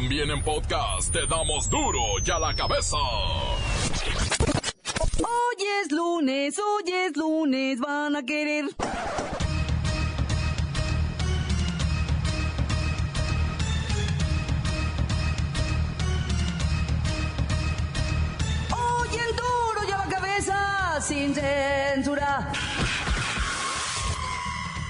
También 0.00 0.30
en 0.30 0.40
podcast 0.44 1.12
te 1.12 1.26
damos 1.26 1.68
duro 1.68 1.98
y 2.24 2.30
a 2.30 2.38
la 2.38 2.54
cabeza. 2.54 2.96
Hoy 5.18 5.66
es 5.82 5.90
lunes, 5.90 6.56
hoy 6.56 6.92
es 6.92 7.16
lunes, 7.16 7.80
van 7.80 8.14
a 8.14 8.22
querer. 8.22 8.66
Hoy 18.70 19.08
en 19.08 19.36
duro 19.36 19.80
y 19.88 19.90
a 19.90 19.98
la 19.98 20.06
cabeza, 20.08 21.00
sin 21.00 21.34
censura. 21.34 22.52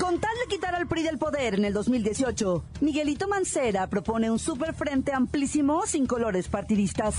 Con 0.09 0.21
tal 0.21 0.35
de 0.43 0.47
quitar 0.49 0.75
al 0.75 0.87
PRI 0.87 1.03
del 1.03 1.19
poder 1.19 1.57
en 1.57 1.67
el 1.67 1.75
2018, 1.75 2.65
Miguelito 2.81 3.29
Mancera 3.29 3.89
propone 3.89 4.31
un 4.31 4.39
superfrente 4.39 5.13
amplísimo 5.13 5.85
sin 5.85 6.07
colores 6.07 6.49
partidistas. 6.49 7.15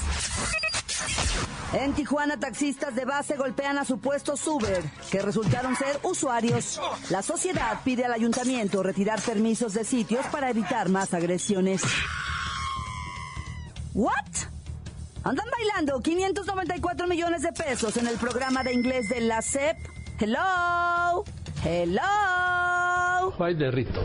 En 1.74 1.94
Tijuana, 1.94 2.40
taxistas 2.40 2.96
de 2.96 3.06
base 3.06 3.36
golpean 3.36 3.78
a 3.78 3.86
supuestos 3.86 4.48
Uber, 4.48 4.84
que 5.12 5.22
resultaron 5.22 5.76
ser 5.76 6.00
usuarios. 6.02 6.82
La 7.12 7.22
sociedad 7.22 7.80
pide 7.84 8.06
al 8.06 8.14
ayuntamiento 8.14 8.82
retirar 8.82 9.22
permisos 9.22 9.76
de 9.76 9.84
sitios 9.84 10.26
para 10.32 10.50
evitar 10.50 10.90
más 10.90 11.14
agresiones. 11.14 11.84
¿What? 13.94 14.48
Andan 15.24 15.46
bailando 15.52 16.02
594 16.02 17.06
millones 17.06 17.44
de 17.44 17.52
pesos 17.52 17.98
en 17.98 18.08
el 18.08 18.18
programa 18.18 18.64
de 18.64 18.74
inglés 18.74 19.10
de 19.10 19.22
la 19.22 19.44
SEP. 19.44 19.78
Hello. 20.20 21.24
Hello. 21.64 22.79
Bye 23.38 23.56
de 23.56 23.72
Rito. 23.72 24.02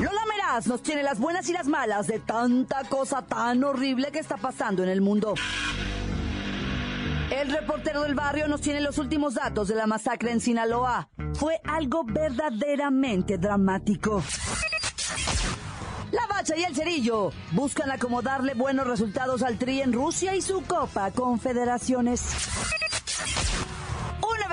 Lola 0.00 0.20
Meraz 0.26 0.66
nos 0.66 0.82
tiene 0.82 1.02
las 1.02 1.18
buenas 1.18 1.48
y 1.48 1.52
las 1.52 1.66
malas 1.66 2.06
de 2.06 2.18
tanta 2.18 2.84
cosa 2.84 3.22
tan 3.22 3.62
horrible 3.64 4.10
que 4.10 4.18
está 4.18 4.36
pasando 4.36 4.82
en 4.82 4.88
el 4.88 5.00
mundo. 5.00 5.34
El 7.30 7.50
reportero 7.50 8.02
del 8.02 8.14
barrio 8.14 8.46
nos 8.48 8.60
tiene 8.60 8.80
los 8.80 8.98
últimos 8.98 9.34
datos 9.34 9.68
de 9.68 9.74
la 9.74 9.86
masacre 9.86 10.32
en 10.32 10.40
Sinaloa. 10.40 11.08
Fue 11.34 11.60
algo 11.64 12.04
verdaderamente 12.04 13.38
dramático. 13.38 14.22
La 16.10 16.26
Bacha 16.26 16.56
y 16.56 16.64
el 16.64 16.74
Cerillo 16.74 17.32
buscan 17.52 17.90
acomodarle 17.90 18.52
buenos 18.52 18.86
resultados 18.86 19.42
al 19.42 19.56
Tri 19.56 19.80
en 19.80 19.94
Rusia 19.94 20.36
y 20.36 20.42
su 20.42 20.62
Copa 20.62 21.10
Confederaciones. 21.10 22.22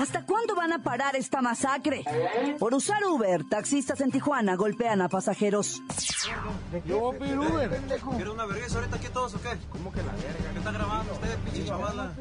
¿Hasta 0.00 0.24
cuándo 0.24 0.54
van 0.54 0.72
a 0.72 0.82
parar 0.82 1.14
esta 1.14 1.42
masacre? 1.42 2.02
Por 2.58 2.72
usar 2.72 3.04
Uber, 3.04 3.44
taxistas 3.44 4.00
en 4.00 4.10
Tijuana 4.10 4.56
golpean 4.56 5.02
a 5.02 5.10
pasajeros. 5.10 5.82
Yo 6.86 7.00
voy 7.00 7.16
a 7.16 7.18
pedir 7.18 7.38
Uber. 7.38 7.80
¿Quiere 8.16 8.30
una 8.30 8.46
vergüenza 8.46 8.78
ahorita 8.78 8.96
aquí 8.96 9.08
todos 9.12 9.34
o 9.34 9.42
qué? 9.42 9.50
¿Cómo 9.68 9.92
que 9.92 9.98
la 10.02 10.12
verga? 10.12 10.52
¿Qué 10.52 10.58
está 10.58 10.72
grabando 10.72 11.12
usted, 11.12 11.38
pinche 11.40 11.66
chavala? 11.66 12.12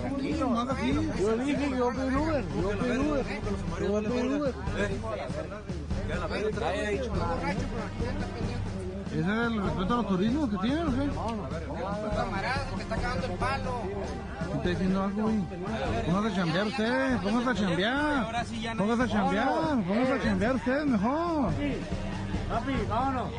Tranquilo, 0.00 0.50
no 0.50 0.60
así. 0.62 0.92
Yo 0.92 1.36
dije 1.36 1.56
que 1.58 1.70
yo 1.70 1.84
voy 1.84 1.94
a 1.94 2.00
pedir 2.00 2.18
Uber. 2.18 2.44
Yo 2.44 2.62
voy 2.62 2.72
a 2.72 2.78
pedir 2.78 2.98
Uber. 2.98 3.26
Yo 3.80 3.88
voy 3.88 4.04
a 4.04 4.08
pedir 4.08 4.30
Uber. 4.32 4.54
¿Qué 6.08 6.14
la 6.16 6.26
verga? 6.26 6.68
Había 6.68 6.88
dicho. 6.90 7.12
¿Ese 9.12 9.20
es 9.20 9.26
el 9.26 9.62
respeto 9.62 9.92
a 9.92 9.96
los 9.98 10.08
turismos 10.08 10.48
que 10.48 10.56
tienen 10.58 10.88
o 10.88 10.90
qué? 10.90 11.10
¿Me 14.48 14.56
está 14.56 14.68
diciendo 14.70 15.02
algo, 15.02 15.22
güey? 15.22 15.42
Póngase 16.06 16.28
a 16.28 16.36
chambear 16.36 16.66
usted, 16.66 17.16
póngase 17.22 17.50
a 17.50 17.54
chambear. 17.54 18.44
Póngase 18.78 19.02
a 19.02 19.08
chambear, 19.08 19.84
póngase 19.86 20.12
a 20.12 20.22
chambear 20.22 20.54
usted 20.56 20.84
mejor. 20.84 21.52
Papi, 22.48 22.72
vámonos. 22.88 23.30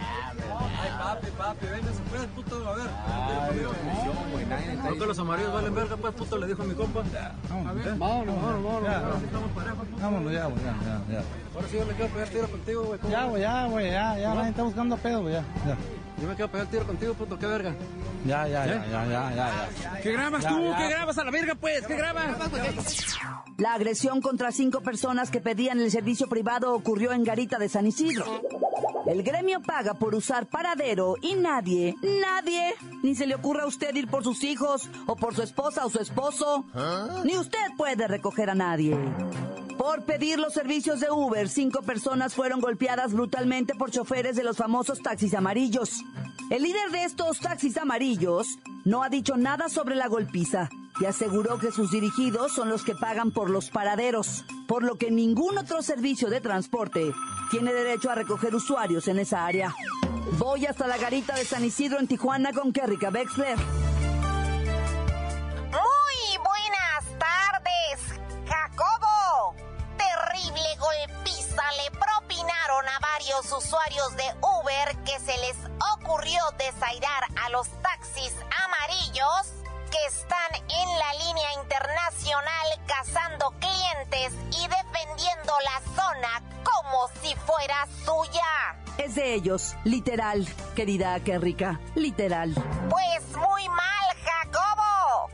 Ay, 0.83 0.91
papi, 0.99 1.27
papi, 1.37 1.65
véngase 1.65 2.01
pues, 2.09 2.25
puto, 2.35 2.67
a 2.67 2.75
ver. 2.75 2.89
¿No 4.83 4.93
que 4.99 5.05
los 5.05 5.19
amarillos 5.19 5.53
valen 5.53 5.75
verga, 5.75 5.95
pues, 5.95 6.13
puto? 6.13 6.37
Le 6.37 6.47
dijo 6.47 6.61
a 6.61 6.65
mi 6.65 6.73
compa. 6.73 7.03
Vámonos, 7.49 7.99
vámonos, 7.99 8.63
vámonos. 8.63 8.83
Ya, 8.83 8.97
ahora 8.97 9.19
sí 9.19 9.25
estamos 9.25 9.51
parejos, 9.51 9.87
puto. 9.87 10.01
Vámonos 10.01 10.33
ya, 10.33 10.45
güey, 10.45 10.63
ya, 10.63 10.75
ya, 10.83 11.13
ya. 11.13 11.23
Ahora 11.55 11.67
sí 11.69 11.77
yo 11.77 11.85
me 11.85 11.93
quedo 11.93 12.05
a 12.05 12.09
pegar 12.09 12.27
tiro 12.27 12.47
contigo, 12.49 12.83
güey. 12.83 12.99
Ya, 13.09 13.25
güey, 13.25 13.41
ya, 13.41 13.65
güey, 13.67 13.91
ya, 13.91 14.19
ya, 14.19 14.33
nadie 14.33 14.49
está 14.49 14.63
buscando 14.63 14.97
pedo, 14.97 15.21
güey, 15.21 15.33
ya, 15.35 15.45
ya. 15.65 15.77
Yo 16.21 16.27
me 16.27 16.35
quedo 16.35 16.45
a 16.45 16.51
pegar 16.51 16.67
tiro 16.67 16.85
contigo, 16.85 17.13
puto, 17.13 17.39
qué 17.39 17.47
verga. 17.47 17.73
Ya, 18.25 18.47
ya, 18.47 18.65
ya, 18.65 18.85
ya, 18.85 19.05
ya, 19.05 19.35
ya, 19.35 19.67
ya. 19.81 20.01
¿Qué 20.01 20.11
grabas 20.11 20.45
tú? 20.45 20.73
¿Qué 20.77 20.87
grabas 20.89 21.17
a 21.17 21.23
la 21.23 21.31
verga, 21.31 21.55
pues? 21.55 21.87
¿Qué 21.87 21.95
grabas? 21.95 22.25
La 23.57 23.73
agresión 23.73 24.21
contra 24.21 24.51
cinco 24.51 24.81
personas 24.81 25.29
que 25.31 25.39
pedían 25.39 25.79
el 25.79 25.91
servicio 25.91 26.27
privado 26.27 26.73
ocurrió 26.73 27.13
en 27.13 27.23
Garita 27.23 27.57
de 27.57 27.69
San 27.69 27.87
Isidro. 27.87 28.25
El 29.05 29.21
gremio 29.21 29.61
paga 29.61 29.93
por 29.93 30.15
usar 30.15 30.47
paradero 30.47 31.15
y 31.21 31.35
nadie, 31.35 31.95
nadie, 32.01 32.73
ni 33.01 33.15
se 33.15 33.27
le 33.27 33.35
ocurra 33.35 33.63
a 33.63 33.67
usted 33.67 33.93
ir 33.95 34.07
por 34.07 34.23
sus 34.23 34.43
hijos 34.43 34.89
o 35.07 35.17
por 35.17 35.35
su 35.35 35.41
esposa 35.41 35.85
o 35.85 35.89
su 35.89 35.99
esposo. 35.99 36.65
Ni 37.25 37.35
usted 37.37 37.59
puede 37.75 38.07
recoger 38.07 38.49
a 38.49 38.55
nadie. 38.55 38.97
Por 39.77 40.05
pedir 40.05 40.39
los 40.39 40.53
servicios 40.53 41.01
de 41.01 41.11
Uber, 41.11 41.49
cinco 41.49 41.81
personas 41.81 42.33
fueron 42.33 42.61
golpeadas 42.61 43.11
brutalmente 43.11 43.75
por 43.75 43.91
choferes 43.91 44.37
de 44.37 44.43
los 44.43 44.55
famosos 44.55 45.01
taxis 45.01 45.33
amarillos. 45.33 46.03
El 46.49 46.63
líder 46.63 46.91
de 46.91 47.03
estos 47.03 47.39
taxis 47.39 47.77
amarillos 47.77 48.47
no 48.85 49.03
ha 49.03 49.09
dicho 49.09 49.35
nada 49.35 49.67
sobre 49.67 49.95
la 49.95 50.07
golpiza 50.07 50.69
y 50.99 51.05
aseguró 51.05 51.57
que 51.57 51.71
sus 51.71 51.91
dirigidos 51.91 52.51
son 52.51 52.69
los 52.69 52.83
que 52.83 52.95
pagan 52.95 53.31
por 53.31 53.49
los 53.49 53.69
paraderos, 53.69 54.45
por 54.67 54.83
lo 54.83 54.95
que 54.95 55.11
ningún 55.11 55.57
otro 55.57 55.81
servicio 55.81 56.29
de 56.29 56.41
transporte 56.41 57.13
tiene 57.51 57.73
derecho 57.73 58.09
a 58.09 58.15
recoger 58.15 58.55
usuarios 58.55 59.07
en 59.07 59.19
esa 59.19 59.45
área. 59.45 59.73
Voy 60.37 60.65
hasta 60.65 60.87
la 60.87 60.97
garita 60.97 61.35
de 61.35 61.45
San 61.45 61.63
Isidro 61.63 61.99
en 61.99 62.07
Tijuana 62.07 62.51
con 62.53 62.71
Kerrika 62.71 63.09
Wexler. 63.09 63.57
Literal, 89.83 90.47
querida 90.75 91.19
Kerrika, 91.19 91.79
literal. 91.95 92.53
Pues 92.89 93.37
muy 93.37 93.67
mal, 93.69 94.05
Jacobo. 94.25 95.29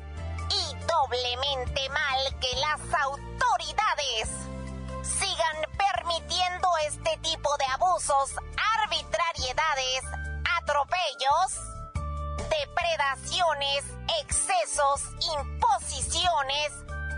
Y 0.49 0.75
doblemente 0.85 1.89
mal 1.89 2.39
que 2.41 2.53
las 2.59 2.81
autoridades 3.05 4.29
sigan 5.01 5.57
permitiendo 5.77 6.67
este 6.87 7.17
tipo 7.21 7.49
de 7.57 7.65
abusos, 7.73 8.35
arbitrariedades, 8.83 10.03
atropellos, 10.57 11.49
depredaciones, 12.49 13.85
excesos, 14.21 15.01
imposiciones, 15.37 16.71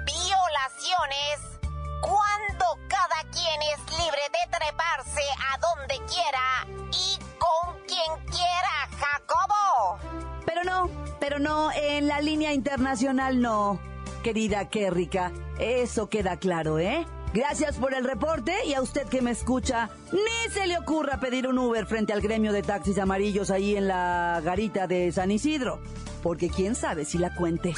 violaciones, 0.05 1.60
cuando 2.01 2.65
cada 2.87 3.29
quien 3.31 3.61
es 3.73 3.79
libre 3.97 4.21
de 4.33 4.57
treparse 4.57 5.21
a 5.37 5.57
donde 5.59 5.95
quiera 6.11 6.67
y 6.91 7.17
con 7.39 7.77
quien 7.85 8.25
quiera, 8.25 8.89
Jacobo. 8.99 9.99
Pero 10.45 10.63
no, 10.63 10.89
pero 11.19 11.39
no, 11.39 11.71
en 11.71 12.07
la 12.07 12.19
línea 12.21 12.53
internacional 12.53 13.39
no, 13.41 13.79
querida 14.23 14.69
Kerrika. 14.69 15.31
Eso 15.59 16.09
queda 16.09 16.37
claro, 16.37 16.79
¿eh? 16.79 17.05
Gracias 17.33 17.77
por 17.77 17.93
el 17.93 18.03
reporte 18.03 18.65
y 18.65 18.73
a 18.73 18.81
usted 18.81 19.07
que 19.07 19.21
me 19.21 19.31
escucha, 19.31 19.89
ni 20.11 20.51
se 20.51 20.67
le 20.67 20.77
ocurra 20.77 21.21
pedir 21.21 21.47
un 21.47 21.57
Uber 21.59 21.85
frente 21.85 22.11
al 22.11 22.19
gremio 22.19 22.51
de 22.51 22.61
taxis 22.61 22.97
amarillos 22.97 23.51
ahí 23.51 23.77
en 23.77 23.87
la 23.87 24.41
garita 24.43 24.85
de 24.85 25.11
San 25.13 25.31
Isidro. 25.31 25.79
porque 26.21 26.49
quién 26.49 26.75
sabe 26.75 27.05
si 27.05 27.17
la 27.17 27.33
cuente. 27.35 27.73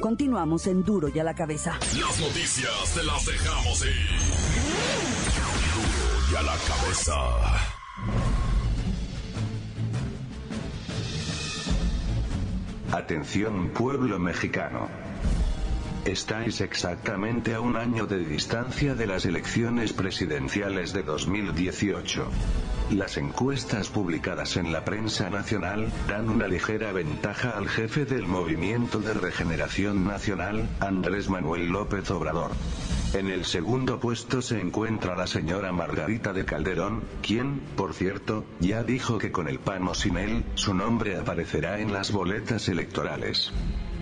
Continuamos 0.00 0.66
en 0.66 0.84
Duro 0.84 1.08
y 1.12 1.18
a 1.18 1.24
la 1.24 1.34
cabeza. 1.34 1.78
Las 1.98 2.20
noticias 2.20 2.94
te 2.94 3.02
las 3.04 3.26
dejamos 3.26 3.84
ir. 3.84 4.06
Duro 5.74 6.32
y 6.32 6.36
a 6.36 6.42
la 6.42 6.56
cabeza. 6.66 7.14
Atención 12.92 13.70
pueblo 13.70 14.18
mexicano. 14.18 14.88
Estáis 16.04 16.60
exactamente 16.60 17.54
a 17.54 17.60
un 17.60 17.76
año 17.76 18.06
de 18.06 18.18
distancia 18.18 18.94
de 18.94 19.06
las 19.06 19.24
elecciones 19.24 19.92
presidenciales 19.92 20.92
de 20.92 21.02
2018. 21.02 22.28
Las 22.90 23.16
encuestas 23.16 23.88
publicadas 23.88 24.56
en 24.56 24.72
la 24.72 24.84
prensa 24.84 25.28
nacional 25.28 25.90
dan 26.08 26.30
una 26.30 26.46
ligera 26.46 26.92
ventaja 26.92 27.50
al 27.50 27.68
jefe 27.68 28.04
del 28.04 28.28
Movimiento 28.28 29.00
de 29.00 29.12
Regeneración 29.12 30.06
Nacional, 30.06 30.68
Andrés 30.78 31.28
Manuel 31.28 31.66
López 31.66 32.08
Obrador. 32.12 32.52
En 33.12 33.26
el 33.26 33.44
segundo 33.44 33.98
puesto 33.98 34.40
se 34.40 34.60
encuentra 34.60 35.16
la 35.16 35.26
señora 35.26 35.72
Margarita 35.72 36.32
de 36.32 36.44
Calderón, 36.44 37.02
quien, 37.22 37.58
por 37.74 37.92
cierto, 37.92 38.44
ya 38.60 38.84
dijo 38.84 39.18
que 39.18 39.32
con 39.32 39.48
el 39.48 39.58
pan 39.58 39.88
o 39.88 39.94
sin 39.94 40.16
él, 40.16 40.44
su 40.54 40.72
nombre 40.72 41.16
aparecerá 41.16 41.80
en 41.80 41.92
las 41.92 42.12
boletas 42.12 42.68
electorales. 42.68 43.52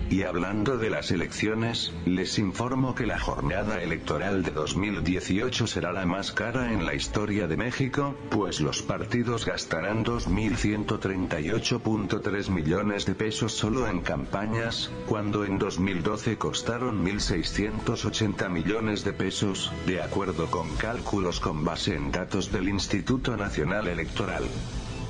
Y 0.07 0.21
hablando 0.21 0.77
de 0.77 0.91
las 0.91 1.09
elecciones, 1.09 1.91
les 2.05 2.37
informo 2.37 2.93
que 2.93 3.07
la 3.07 3.19
jornada 3.19 3.81
electoral 3.81 4.43
de 4.43 4.51
2018 4.51 5.65
será 5.65 5.91
la 5.93 6.05
más 6.05 6.31
cara 6.31 6.71
en 6.71 6.85
la 6.85 6.93
historia 6.93 7.47
de 7.47 7.57
México, 7.57 8.15
pues 8.29 8.61
los 8.61 8.83
partidos 8.83 9.47
gastarán 9.47 10.05
2.138.3 10.05 12.49
millones 12.49 13.07
de 13.07 13.15
pesos 13.15 13.53
solo 13.53 13.87
en 13.87 14.01
campañas, 14.01 14.91
cuando 15.07 15.43
en 15.43 15.57
2012 15.57 16.37
costaron 16.37 17.03
1.680 17.03 18.47
millones 18.49 19.03
de 19.03 19.13
pesos, 19.13 19.73
de 19.87 20.03
acuerdo 20.03 20.51
con 20.51 20.69
cálculos 20.75 21.39
con 21.39 21.65
base 21.65 21.95
en 21.95 22.11
datos 22.11 22.51
del 22.51 22.69
Instituto 22.69 23.35
Nacional 23.37 23.87
Electoral. 23.87 24.43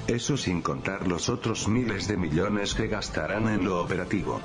Eso 0.08 0.38
sin 0.38 0.62
contar 0.62 1.08
los 1.08 1.30
otros 1.30 1.68
miles 1.68 2.08
de 2.08 2.16
millones 2.16 2.76
que 2.76 2.88
gastarán 2.88 3.50
en 3.50 3.66
lo 3.66 3.82
operativo. 3.82 4.40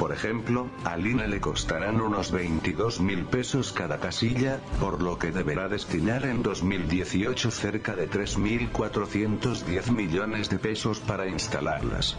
Por 0.00 0.12
ejemplo, 0.12 0.70
al 0.82 1.06
INE 1.06 1.28
le 1.28 1.42
costarán 1.42 2.00
unos 2.00 2.30
22 2.32 3.02
mil 3.02 3.26
pesos 3.26 3.70
cada 3.74 4.00
casilla, 4.00 4.58
por 4.80 5.02
lo 5.02 5.18
que 5.18 5.30
deberá 5.30 5.68
destinar 5.68 6.24
en 6.24 6.42
2018 6.42 7.50
cerca 7.50 7.94
de 7.94 8.08
3.410 8.08 9.90
millones 9.90 10.48
de 10.48 10.58
pesos 10.58 11.00
para 11.00 11.28
instalarlas. 11.28 12.16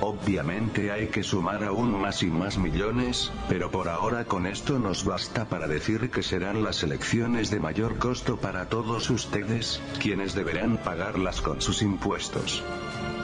Obviamente 0.00 0.92
hay 0.92 1.08
que 1.08 1.24
sumar 1.24 1.64
aún 1.64 2.00
más 2.00 2.22
y 2.22 2.26
más 2.26 2.58
millones, 2.58 3.32
pero 3.48 3.72
por 3.72 3.88
ahora 3.88 4.26
con 4.26 4.46
esto 4.46 4.78
nos 4.78 5.04
basta 5.04 5.46
para 5.46 5.66
decir 5.66 6.10
que 6.10 6.22
serán 6.22 6.62
las 6.62 6.84
elecciones 6.84 7.50
de 7.50 7.58
mayor 7.58 7.98
costo 7.98 8.36
para 8.36 8.68
todos 8.68 9.10
ustedes, 9.10 9.82
quienes 9.98 10.36
deberán 10.36 10.76
pagarlas 10.76 11.40
con 11.40 11.60
sus 11.60 11.82
impuestos. 11.82 12.62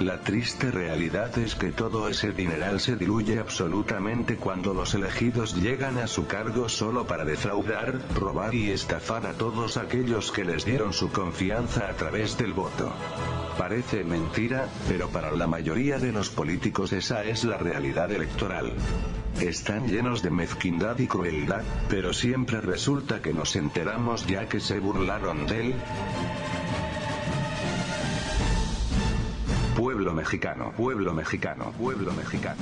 La 0.00 0.18
triste 0.18 0.70
realidad 0.70 1.38
es 1.38 1.54
que 1.54 1.70
todo 1.70 2.08
ese 2.08 2.32
dineral 2.32 2.80
se 2.80 2.96
diluye 2.96 3.38
absolutamente 3.38 4.36
cuando 4.36 4.74
los 4.74 4.94
elegidos 4.94 5.54
llegan 5.54 5.98
a 5.98 6.06
su 6.06 6.26
cargo 6.26 6.68
solo 6.68 7.06
para 7.06 7.24
defraudar, 7.24 8.00
robar 8.14 8.54
y 8.54 8.70
estafar 8.70 9.26
a 9.26 9.34
todos 9.34 9.76
aquellos 9.76 10.32
que 10.32 10.44
les 10.44 10.64
dieron 10.64 10.92
su 10.92 11.12
confianza 11.12 11.88
a 11.88 11.92
través 11.92 12.36
del 12.36 12.52
voto. 12.52 12.92
Parece 13.56 14.02
mentira, 14.02 14.68
pero 14.88 15.08
para 15.08 15.30
la 15.32 15.46
mayoría 15.46 15.98
de 15.98 16.10
los 16.10 16.30
políticos 16.30 16.92
esa 16.92 17.22
es 17.22 17.44
la 17.44 17.58
realidad 17.58 18.10
electoral. 18.10 18.72
Están 19.40 19.88
llenos 19.88 20.22
de 20.22 20.30
mezquindad 20.30 20.98
y 20.98 21.06
crueldad, 21.06 21.62
pero 21.88 22.12
siempre 22.12 22.60
resulta 22.60 23.22
que 23.22 23.32
nos 23.32 23.56
enteramos 23.56 24.26
ya 24.26 24.48
que 24.48 24.60
se 24.60 24.78
burlaron 24.78 25.46
de 25.46 25.60
él. 25.60 25.74
Pueblo 30.12 30.24
mexicano, 30.24 30.72
pueblo 30.76 31.14
mexicano, 31.14 31.72
pueblo 31.78 32.12
mexicano. 32.12 32.60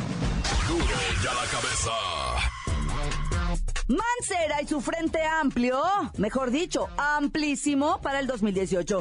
Mancera 3.90 4.62
y 4.62 4.68
su 4.68 4.80
frente 4.80 5.18
amplio, 5.24 5.82
mejor 6.16 6.52
dicho, 6.52 6.86
amplísimo 6.96 8.00
para 8.00 8.20
el 8.20 8.28
2018. 8.28 9.00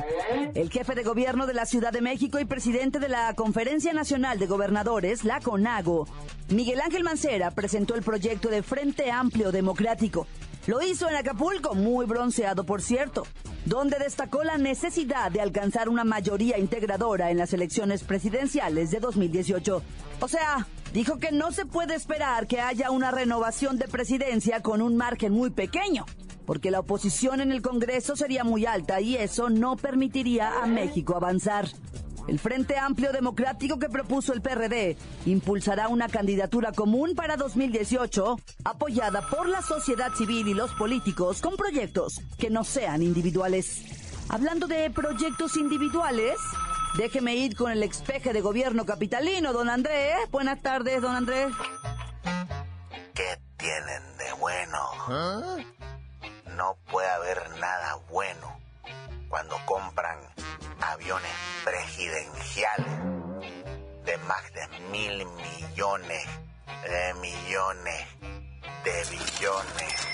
El 0.55 0.71
jefe 0.71 0.95
de 0.95 1.03
gobierno 1.03 1.45
de 1.45 1.53
la 1.53 1.67
Ciudad 1.67 1.91
de 1.91 2.01
México 2.01 2.39
y 2.39 2.45
presidente 2.45 2.97
de 2.97 3.07
la 3.07 3.35
Conferencia 3.35 3.93
Nacional 3.93 4.39
de 4.39 4.47
Gobernadores, 4.47 5.25
la 5.25 5.41
CONAGO, 5.41 6.07
Miguel 6.49 6.81
Ángel 6.81 7.03
Mancera, 7.03 7.51
presentó 7.51 7.93
el 7.93 8.01
proyecto 8.01 8.49
de 8.49 8.63
Frente 8.63 9.11
Amplio 9.11 9.51
Democrático. 9.51 10.25
Lo 10.65 10.81
hizo 10.81 11.07
en 11.07 11.17
Acapulco, 11.17 11.75
muy 11.75 12.07
bronceado 12.07 12.63
por 12.63 12.81
cierto, 12.81 13.27
donde 13.65 13.99
destacó 13.99 14.43
la 14.43 14.57
necesidad 14.57 15.31
de 15.31 15.41
alcanzar 15.41 15.87
una 15.87 16.03
mayoría 16.03 16.57
integradora 16.57 17.29
en 17.29 17.37
las 17.37 17.53
elecciones 17.53 18.03
presidenciales 18.03 18.89
de 18.89 18.99
2018. 18.99 19.83
O 20.19 20.27
sea, 20.27 20.67
dijo 20.93 21.17
que 21.19 21.31
no 21.31 21.51
se 21.51 21.65
puede 21.65 21.95
esperar 21.95 22.47
que 22.47 22.61
haya 22.61 22.91
una 22.91 23.11
renovación 23.11 23.77
de 23.77 23.87
presidencia 23.87 24.61
con 24.61 24.81
un 24.81 24.97
margen 24.97 25.33
muy 25.33 25.49
pequeño, 25.49 26.05
porque 26.45 26.71
la 26.71 26.79
oposición 26.79 27.41
en 27.41 27.51
el 27.51 27.61
Congreso 27.61 28.15
sería 28.15 28.43
muy 28.43 28.65
alta 28.65 29.01
y 29.01 29.15
eso 29.15 29.49
no 29.49 29.75
permitiría 29.75 30.63
a 30.63 30.67
México 30.67 31.15
avanzar. 31.15 31.67
El 32.27 32.37
Frente 32.37 32.77
Amplio 32.77 33.11
Democrático 33.11 33.79
que 33.79 33.89
propuso 33.89 34.33
el 34.33 34.41
PRD 34.41 34.97
impulsará 35.25 35.87
una 35.87 36.07
candidatura 36.07 36.71
común 36.71 37.15
para 37.15 37.37
2018, 37.37 38.35
apoyada 38.65 39.27
por 39.29 39.49
la 39.49 39.63
sociedad 39.63 40.13
civil 40.13 40.47
y 40.47 40.53
los 40.53 40.71
políticos 40.73 41.41
con 41.41 41.55
proyectos 41.55 42.21
que 42.37 42.51
no 42.51 42.63
sean 42.63 43.01
individuales. 43.01 43.83
Hablando 44.29 44.67
de 44.67 44.91
proyectos 44.91 45.57
individuales, 45.57 46.35
déjeme 46.95 47.35
ir 47.35 47.55
con 47.55 47.71
el 47.71 47.83
expeje 47.83 48.33
de 48.33 48.41
gobierno 48.41 48.85
capitalino, 48.85 49.53
don 49.53 49.69
Andrés. 49.69 50.15
Buenas 50.31 50.61
tardes, 50.61 51.01
don 51.01 51.15
Andrés. 51.15 51.51
¿Qué 53.13 53.39
tienen 53.57 54.17
de 54.17 54.33
bueno? 54.33 54.79
No 56.55 56.77
puede 56.91 57.09
haber 57.09 57.49
nada 57.59 57.95
bueno 58.09 58.59
cuando 59.29 59.55
compran 59.65 60.19
aviones 60.81 61.31
presidenciales 61.63 62.99
de 64.05 64.17
más 64.27 64.43
de 64.53 64.67
mil 64.91 65.25
millones 65.25 66.25
de 66.83 67.13
millones 67.15 68.07
de 68.83 69.03
billones. 69.11 70.07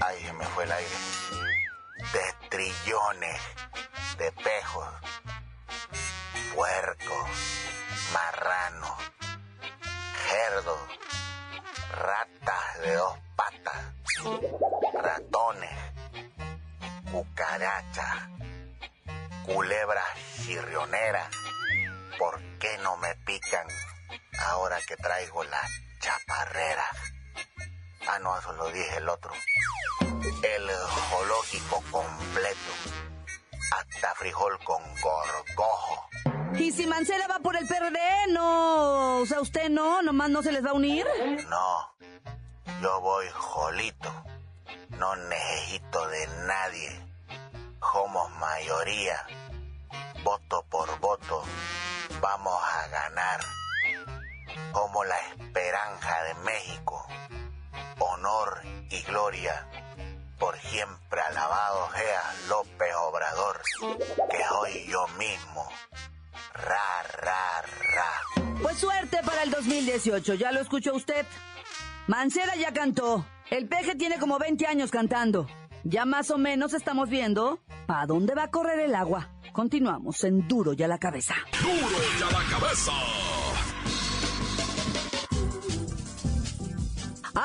Ay, 0.00 0.16
se 0.24 0.32
me 0.32 0.44
fue 0.46 0.64
el 0.64 0.72
aire. 0.72 0.90
De 2.12 2.48
trillones 2.48 3.40
de 4.18 4.32
pejos, 4.32 4.88
puercos, 6.54 7.28
marranos, 8.12 8.98
cerdos, 10.28 10.80
ratas 11.92 12.80
de 12.80 12.94
dos 12.94 13.18
patas, 13.36 13.94
ratones, 15.02 15.70
cucarachas, 17.10 18.28
culebras 19.44 20.06
chirrioneras. 20.44 21.28
¿Por 22.18 22.40
qué 22.58 22.76
no 22.78 22.96
me 22.98 23.14
pican 23.26 23.66
ahora 24.46 24.78
que 24.86 24.96
traigo 24.96 25.44
las 25.44 25.70
chaparreras? 26.00 26.96
Ah, 28.06 28.18
no, 28.18 28.38
eso 28.38 28.52
lo 28.52 28.70
dije 28.70 28.96
el 28.96 29.08
otro. 29.08 29.32
El 30.42 30.70
zoológico 30.70 31.82
completo. 31.90 32.72
Hasta 33.72 34.14
frijol 34.16 34.58
con 34.64 34.82
gorgojo. 35.00 36.08
¿Y 36.58 36.72
si 36.72 36.86
Mancera 36.86 37.26
va 37.28 37.38
por 37.38 37.56
el 37.56 37.66
PRD? 37.66 37.98
No, 38.30 39.18
o 39.18 39.26
sea, 39.26 39.40
usted 39.40 39.68
no, 39.70 40.02
nomás 40.02 40.30
no 40.30 40.42
se 40.42 40.52
les 40.52 40.64
va 40.64 40.70
a 40.70 40.74
unir. 40.74 41.06
No, 41.48 41.94
yo 42.82 43.00
voy 43.00 43.26
jolito. 43.32 44.12
No 44.90 45.16
necesito 45.16 46.06
de 46.08 46.26
nadie. 46.46 47.00
Somos 47.92 48.30
mayoría. 48.32 49.26
Voto 50.22 50.64
por 50.68 50.98
voto. 51.00 51.42
Vamos 52.20 52.62
a 52.62 52.88
ganar. 52.88 53.40
Como 54.72 55.04
la 55.04 55.18
esperanza 55.18 56.22
de 56.24 56.34
México. 56.34 57.06
Honor 57.98 58.60
y 58.90 59.02
gloria. 59.02 59.66
Por 60.38 60.58
siempre 60.58 61.20
alabado 61.20 61.90
sea 61.94 62.34
López 62.48 62.94
Obrador. 62.94 63.62
Que 64.30 64.44
soy 64.44 64.86
yo 64.86 65.06
mismo. 65.18 65.66
Ra, 66.54 67.02
ra, 67.22 67.62
ra. 67.94 68.52
Pues 68.62 68.78
suerte 68.78 69.18
para 69.24 69.42
el 69.42 69.50
2018, 69.50 70.34
ya 70.34 70.52
lo 70.52 70.60
escuchó 70.60 70.94
usted. 70.94 71.26
Mancera 72.06 72.56
ya 72.56 72.72
cantó. 72.72 73.24
El 73.50 73.68
peje 73.68 73.94
tiene 73.94 74.18
como 74.18 74.38
20 74.38 74.66
años 74.66 74.90
cantando. 74.90 75.46
Ya 75.84 76.04
más 76.04 76.30
o 76.30 76.38
menos 76.38 76.74
estamos 76.74 77.08
viendo 77.08 77.60
a 77.88 78.06
dónde 78.06 78.34
va 78.34 78.44
a 78.44 78.50
correr 78.50 78.80
el 78.80 78.94
agua. 78.94 79.30
Continuamos 79.52 80.22
en 80.24 80.46
Duro 80.46 80.72
y 80.74 80.82
a 80.82 80.88
la 80.88 80.98
cabeza. 80.98 81.34
Duro 81.62 81.96
y 82.18 82.22
a 82.22 82.38
la 82.38 82.50
cabeza. 82.50 82.92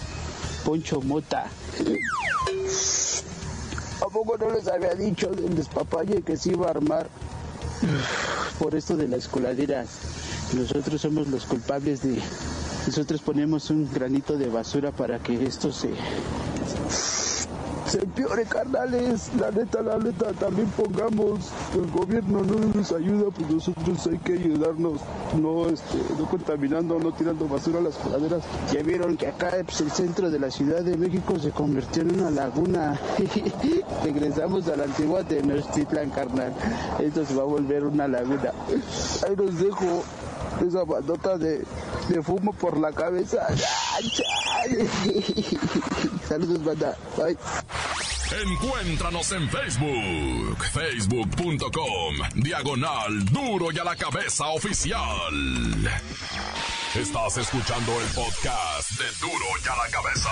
Poncho 0.65 1.03
Mota. 1.03 1.51
¿A 4.01 4.07
poco 4.07 4.39
no 4.39 4.51
les 4.51 4.67
había 4.67 4.95
dicho 4.95 5.29
del 5.29 5.55
despapalle 5.55 6.23
que 6.23 6.39
se 6.39 6.53
iba 6.53 6.69
a 6.69 6.71
armar 6.71 7.11
por 8.59 8.75
esto 8.75 8.97
de 8.97 9.09
las 9.09 9.29
coladeras? 9.29 9.89
Nosotros 10.55 11.01
somos 11.01 11.29
los 11.29 11.45
culpables 11.45 12.03
de... 12.03 12.19
Nosotros 12.87 13.21
ponemos 13.21 13.71
un 13.71 13.89
granito 13.93 14.37
de 14.37 14.49
basura 14.49 14.91
para 14.91 15.19
que 15.21 15.45
esto 15.45 15.73
se 15.73 15.91
se 17.93 17.99
empeore, 17.99 18.45
carnales. 18.45 19.31
La 19.39 19.51
neta, 19.51 19.83
la 19.83 19.99
neta, 19.99 20.33
también 20.33 20.67
pongamos, 20.69 21.51
el 21.75 21.91
gobierno 21.91 22.43
no 22.43 22.59
nos 22.73 22.91
ayuda, 22.91 23.31
pues 23.31 23.51
nosotros 23.51 24.07
hay 24.07 24.19
que 24.19 24.33
ayudarnos, 24.33 25.01
no, 25.39 25.69
este, 25.69 25.99
no 26.19 26.25
contaminando, 26.25 26.99
no 26.99 27.13
tirando 27.13 27.47
basura 27.47 27.81
a 27.81 27.83
las 27.83 27.97
coladeras. 27.97 28.43
Ya 28.73 28.83
vieron 28.83 29.19
que 29.19 29.27
acá 29.27 29.51
pues, 29.67 29.83
el 29.83 29.91
centro 29.91 30.31
de 30.31 30.39
la 30.39 30.51
Ciudad 30.51 30.81
de 30.81 30.97
México 30.97 31.39
se 31.39 31.51
convirtió 31.51 32.03
en 32.03 32.19
una 32.19 32.31
laguna. 32.31 32.99
Regresamos 34.03 34.69
a 34.69 34.77
la 34.77 34.85
antigua 34.85 35.23
Tenochtitlan, 35.25 36.09
carnal. 36.11 36.55
Esto 36.99 37.27
se 37.27 37.35
va 37.35 37.43
a 37.43 37.47
volver 37.47 37.85
una 37.85 38.09
laguna. 38.09 38.53
Ahí 39.27 39.37
los 39.37 39.59
dejo 39.59 40.03
esa 40.63 40.85
bandota 40.85 41.37
de, 41.39 41.65
de 42.09 42.23
fumo 42.23 42.53
por 42.53 42.79
la 42.79 42.93
cabeza. 42.93 43.47
Saludos, 46.29 46.65
banda. 46.65 46.97
Bye. 47.17 47.37
Encuéntranos 48.41 49.31
en 49.33 49.47
Facebook, 49.51 50.65
facebook.com, 50.73 52.15
diagonal 52.37 53.25
duro 53.27 53.71
y 53.73 53.79
a 53.79 53.85
la 53.85 53.95
cabeza 53.95 54.47
oficial. 54.49 55.35
Estás 56.95 57.37
escuchando 57.37 57.93
el 58.01 58.07
podcast 58.15 58.91
de 58.93 59.05
duro 59.21 59.45
y 59.63 59.69
a 59.69 59.77
la 59.77 59.91
cabeza. 59.91 60.31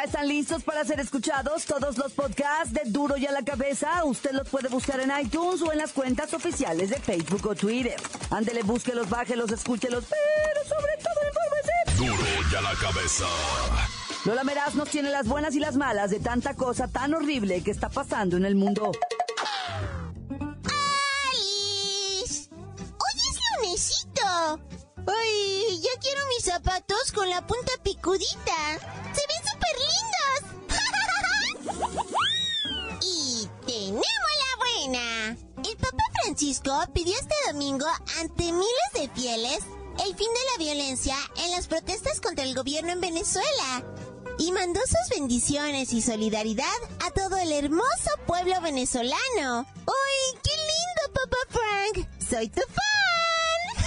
¿Ya 0.00 0.04
están 0.06 0.28
listos 0.28 0.62
para 0.62 0.82
ser 0.82 0.98
escuchados 0.98 1.66
todos 1.66 1.98
los 1.98 2.12
podcasts 2.12 2.72
de 2.72 2.80
Duro 2.86 3.18
y 3.18 3.26
a 3.26 3.32
la 3.32 3.42
Cabeza? 3.42 4.02
Usted 4.04 4.30
los 4.32 4.48
puede 4.48 4.70
buscar 4.70 4.98
en 4.98 5.12
iTunes 5.20 5.60
o 5.60 5.72
en 5.72 5.76
las 5.76 5.92
cuentas 5.92 6.32
oficiales 6.32 6.88
de 6.88 6.96
Facebook 6.98 7.46
o 7.46 7.54
Twitter. 7.54 8.00
Ándele, 8.30 8.62
búsquelos, 8.62 9.10
bájelos, 9.10 9.52
escúchelos, 9.52 10.06
pero 10.08 10.64
sobre 10.66 10.96
todo 10.96 11.20
infórmese. 11.28 11.72
Duro 11.98 12.24
y 12.50 12.54
a 12.54 12.62
la 12.62 12.74
cabeza. 12.80 13.26
Lola 14.24 14.42
Meraz 14.42 14.74
nos 14.74 14.88
tiene 14.88 15.10
las 15.10 15.28
buenas 15.28 15.54
y 15.54 15.60
las 15.60 15.76
malas 15.76 16.10
de 16.10 16.18
tanta 16.18 16.54
cosa 16.54 16.88
tan 16.88 17.12
horrible 17.12 17.62
que 17.62 17.70
está 17.70 17.90
pasando 17.90 18.38
en 18.38 18.46
el 18.46 18.54
mundo. 18.54 18.92
¡Alice! 21.28 22.48
¡Hoy 22.50 23.20
es 23.30 23.38
lunesito! 23.58 24.60
¡Ay! 25.06 25.78
Ya 25.82 26.00
quiero 26.00 26.20
mis 26.28 26.46
zapatos 26.46 27.12
con 27.12 27.28
la 27.28 27.46
punta 27.46 27.72
picudita. 27.82 28.78
¡Se 29.12 29.20
ven 29.28 29.49
tenemos 33.90 34.06
la 34.38 34.56
buena. 34.56 35.36
El 35.68 35.76
Papa 35.76 36.04
Francisco 36.22 36.72
pidió 36.94 37.14
este 37.14 37.34
domingo 37.48 37.86
ante 38.20 38.52
miles 38.52 38.92
de 38.94 39.08
fieles 39.08 39.64
el 40.04 40.14
fin 40.14 40.28
de 40.28 40.40
la 40.52 40.58
violencia 40.58 41.16
en 41.44 41.50
las 41.50 41.66
protestas 41.66 42.20
contra 42.20 42.44
el 42.44 42.54
gobierno 42.54 42.92
en 42.92 43.00
Venezuela 43.00 43.82
y 44.38 44.52
mandó 44.52 44.80
sus 44.80 45.18
bendiciones 45.18 45.92
y 45.92 46.02
solidaridad 46.02 46.64
a 47.04 47.10
todo 47.10 47.36
el 47.36 47.52
hermoso 47.52 48.10
pueblo 48.26 48.60
venezolano. 48.60 49.66
¡Uy, 49.86 50.38
qué 50.42 50.52
lindo, 50.56 51.12
Papa 51.12 51.36
Frank! 51.48 52.08
¡Soy 52.30 52.48
tu 52.48 52.60
fan! 52.60 53.86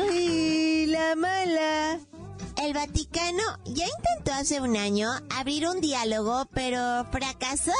¡Ay, 0.10 0.86
la 0.86 1.16
mala! 1.16 2.00
El 2.66 2.74
Vaticano 2.74 3.44
ya 3.64 3.84
intentó 3.86 4.32
hace 4.32 4.60
un 4.60 4.76
año 4.76 5.08
abrir 5.30 5.68
un 5.68 5.80
diálogo, 5.80 6.48
pero 6.52 7.06
fracasó. 7.12 7.70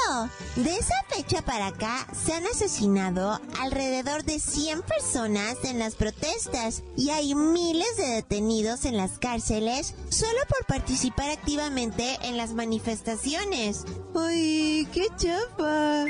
De 0.55 0.77
esa 0.77 0.95
fecha 1.09 1.41
para 1.41 1.67
acá 1.67 2.07
se 2.15 2.31
han 2.31 2.47
asesinado 2.47 3.41
alrededor 3.59 4.23
de 4.23 4.39
100 4.39 4.83
personas 4.83 5.57
en 5.65 5.79
las 5.79 5.95
protestas 5.95 6.83
y 6.95 7.09
hay 7.09 7.35
miles 7.35 7.97
de 7.97 8.07
detenidos 8.07 8.85
en 8.85 8.95
las 8.95 9.19
cárceles 9.19 9.93
solo 10.07 10.39
por 10.47 10.65
participar 10.65 11.31
activamente 11.31 12.17
en 12.21 12.37
las 12.37 12.53
manifestaciones. 12.53 13.83
¡Ay, 14.15 14.87
qué 14.93 15.07
chapa! 15.17 16.05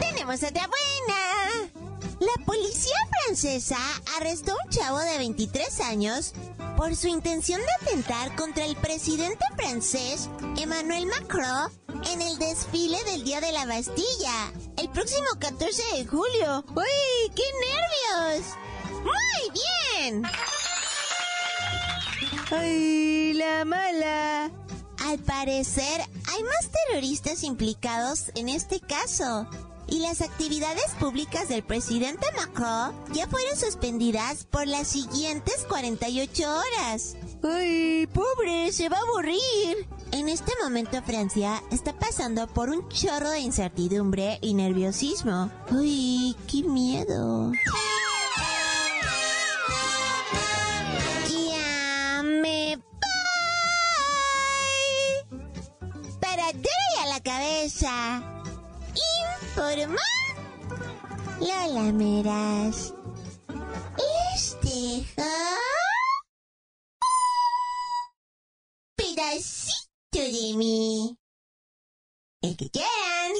Tenemos 0.00 0.42
otra 0.42 0.68
buena. 0.68 1.70
La 2.20 2.44
policía 2.46 2.96
francesa 3.34 3.78
arrestó 4.16 4.52
a 4.52 4.64
un 4.64 4.70
chavo 4.70 4.98
de 5.00 5.18
23 5.18 5.80
años 5.80 6.34
por 6.76 6.94
su 6.94 7.08
intención 7.08 7.60
de 7.60 7.86
atentar 7.86 8.36
contra 8.36 8.64
el 8.64 8.76
presidente 8.76 9.44
francés 9.56 10.30
Emmanuel 10.56 11.06
Macron 11.06 11.72
en 12.12 12.22
el 12.22 12.38
desfile 12.38 13.02
del 13.06 13.24
Día 13.24 13.40
de 13.40 13.50
la 13.50 13.66
Bastilla, 13.66 14.52
el 14.76 14.88
próximo 14.90 15.26
14 15.40 15.82
de 15.96 16.06
julio. 16.06 16.64
¡Uy, 16.76 17.32
qué 17.34 17.42
nervios! 18.30 18.46
¡Muy 19.02 19.50
bien! 20.00 20.22
¡Ay, 22.52 23.32
la 23.32 23.64
mala! 23.64 24.52
Al 25.06 25.18
parecer, 25.18 26.02
hay 26.32 26.42
más 26.44 26.70
terroristas 26.86 27.42
implicados 27.42 28.30
en 28.36 28.48
este 28.48 28.78
caso 28.78 29.48
y 29.88 30.00
las 30.00 30.20
actividades 30.20 30.94
públicas 30.98 31.48
del 31.48 31.62
presidente 31.62 32.26
Macron 32.36 32.94
ya 33.12 33.26
fueron 33.26 33.56
suspendidas 33.56 34.44
por 34.44 34.66
las 34.66 34.88
siguientes 34.88 35.66
48 35.68 36.44
horas. 36.48 37.16
¡Ay, 37.42 38.06
pobre! 38.06 38.72
Se 38.72 38.88
va 38.88 38.96
a 38.96 39.00
aburrir. 39.00 39.86
En 40.12 40.28
este 40.28 40.52
momento 40.62 41.02
Francia 41.02 41.62
está 41.70 41.92
pasando 41.98 42.46
por 42.46 42.70
un 42.70 42.88
chorro 42.88 43.30
de 43.30 43.40
incertidumbre 43.40 44.38
y 44.40 44.54
nerviosismo. 44.54 45.50
¡Ay, 45.70 46.36
qué 46.46 46.62
miedo! 46.62 47.52
Informa. 59.56 60.00
Lola 61.38 61.92
Meras. 61.92 62.92
Dejo. 63.96 65.22
Pedacito 68.96 70.18
de 70.18 70.54
mí. 70.56 71.16
El 72.42 72.56
que 72.56 72.68
quieran. 72.70 73.32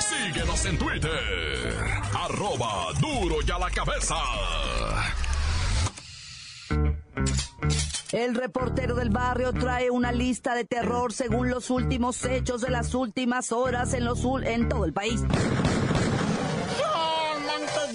Síguenos 0.00 0.64
en 0.64 0.78
Twitter. 0.78 1.74
Arroba 2.14 2.92
duro 3.00 3.36
y 3.46 3.50
a 3.50 3.58
la 3.58 3.70
cabeza. 3.70 4.16
El 8.12 8.34
reportero 8.34 8.94
del 8.94 9.10
barrio 9.10 9.52
trae 9.52 9.90
una 9.90 10.12
lista 10.12 10.54
de 10.54 10.64
terror 10.64 11.12
según 11.12 11.50
los 11.50 11.68
últimos 11.68 12.24
hechos 12.24 12.62
de 12.62 12.70
las 12.70 12.94
últimas 12.94 13.52
horas 13.52 13.92
en, 13.92 14.04
los, 14.06 14.24
en 14.44 14.68
todo 14.68 14.86
el 14.86 14.92
país. 14.94 15.22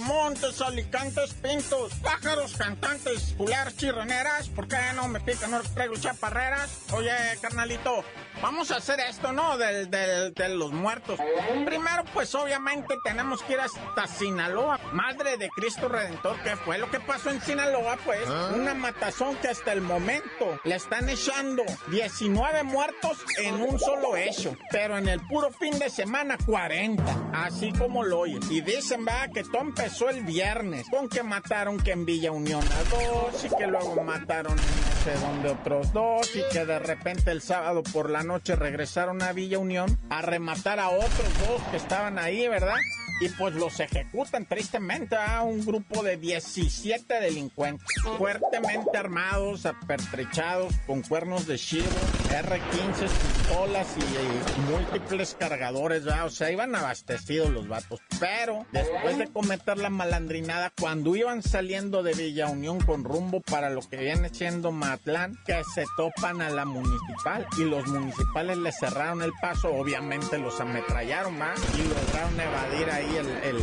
Montes, 0.06 0.62
alicantes, 0.62 1.34
pintos, 1.36 1.94
pájaros, 1.96 2.56
cantantes, 2.58 3.34
pular, 3.38 3.74
chirroneras. 3.74 4.50
¿Por 4.50 4.68
qué 4.68 4.76
no 4.96 5.08
me 5.08 5.22
pican? 5.22 5.52
No 5.52 5.62
traigo 5.62 5.96
chaparreras. 5.96 6.70
Oye, 6.92 7.12
carnalito, 7.42 8.04
vamos 8.44 8.72
a 8.72 8.76
hacer 8.76 9.00
esto, 9.00 9.32
¿no? 9.32 9.58
Del, 9.58 9.90
del, 9.90 10.34
de 10.34 10.50
los 10.50 10.74
muertos. 10.74 11.18
Primero, 11.66 12.04
pues 12.14 12.36
obviamente 12.36 12.94
tenemos 13.04 13.42
que 13.42 13.54
ir 13.54 13.60
hasta 13.62 14.06
Sinaloa. 14.06 14.80
Madre 14.92 15.38
de 15.38 15.50
Cristo 15.50 15.88
Redentor, 15.88 16.36
¿qué 16.44 16.58
fue 16.58 16.78
lo 16.78 16.92
que 16.92 17.00
pasó 17.00 17.30
en 17.30 17.42
Sinaloa? 17.42 17.98
Pues 18.04 18.20
una 18.54 18.74
matazón 18.74 19.38
que 19.38 19.48
hasta 19.48 19.72
el 19.72 19.80
momento 19.80 20.60
le 20.66 20.76
están 20.76 21.08
echando 21.08 21.64
19 21.90 22.64
muertos 22.64 23.18
en 23.38 23.56
un 23.56 23.80
solo 23.80 24.18
hecho. 24.18 24.58
Pero 24.70 24.98
en 24.98 25.08
el 25.08 25.22
puro 25.22 25.50
fin 25.50 25.80
de 25.80 25.90
semana, 25.90 26.38
40. 26.46 27.04
Así 27.34 27.72
como 27.72 28.04
lo 28.04 28.20
oyen. 28.20 28.42
Y 28.50 28.60
dicen, 28.60 29.06
va, 29.08 29.30
que 29.34 29.44
todo 29.44 29.62
empezó 29.62 30.10
el 30.10 30.22
viernes. 30.24 30.86
Con 30.92 31.08
que 31.08 31.24
mataron 31.24 31.80
que 31.80 31.92
en 31.92 32.06
Villa 32.06 32.32
Unión 32.32 32.62
a 32.62 32.96
dos 32.96 33.46
y 33.46 33.56
que 33.56 33.68
luego 33.68 34.04
mataron 34.04 34.52
en 34.52 34.58
no 34.58 35.12
sé 35.12 35.26
dónde 35.26 35.50
otros 35.50 35.94
dos 35.94 36.36
y 36.36 36.42
que 36.52 36.66
de 36.66 36.80
repente 36.80 37.32
el 37.32 37.42
sábado 37.42 37.84
por 37.84 38.10
la 38.10 38.24
noche 38.24 38.33
regresaron 38.56 39.22
a 39.22 39.34
Villa 39.34 39.60
Unión 39.60 40.00
a 40.10 40.22
rematar 40.22 40.80
a 40.80 40.90
otros 40.90 41.40
dos 41.48 41.62
que 41.72 41.78
estaban 41.78 42.18
ahí, 42.18 42.48
¿verdad? 42.48 42.78
y 43.20 43.30
pues 43.30 43.54
los 43.56 43.80
ejecutan 43.80 44.46
tristemente 44.46 45.16
a 45.16 45.44
un 45.44 45.66
grupo 45.66 46.04
de 46.04 46.18
17 46.18 47.22
delincuentes 47.22 47.88
fuertemente 48.18 48.98
armados, 48.98 49.66
apertrechados, 49.66 50.74
con 50.86 51.02
cuernos 51.02 51.48
de 51.48 51.58
chivo, 51.58 51.88
R-15, 52.34 53.08
pistolas 53.08 53.88
y, 53.98 54.72
múltiples 54.72 55.36
cargadores, 55.40 56.06
o 56.08 56.30
sea, 56.30 56.52
iban 56.52 56.76
abastecidos 56.76 57.52
los 57.52 57.68
vatos. 57.68 58.00
Pero 58.20 58.66
después 58.72 59.18
de 59.20 59.28
cometer 59.28 59.78
la 59.78 59.90
malandrinada, 59.90 60.72
cuando 60.80 61.16
iban 61.16 61.44
saliendo 61.44 62.02
de 62.02 62.14
Villa 62.14 62.48
Unión 62.48 62.80
con 62.80 63.04
rumbo 63.04 63.42
para 63.42 63.70
lo 63.70 63.82
que 63.82 63.98
viene 63.98 64.30
siendo 64.30 64.72
Matlán, 64.72 65.38
que 65.46 65.62
se 65.76 65.86
topan 65.96 66.42
a 66.42 66.50
la 66.50 66.66
municipal 66.66 67.46
y 67.58 67.66
los 67.66 67.86
municipales 67.88 68.58
les 68.58 68.80
cerraron 68.80 69.22
el 69.22 69.32
paso, 69.40 69.72
obviamente 69.72 70.38
los 70.40 70.60
ametrallaron 70.60 71.38
más 71.38 71.60
y 71.78 71.84
lograron 71.84 72.40
evadir 72.40 72.90
ahí 72.90 73.16
el, 73.16 73.28
el, 73.28 73.58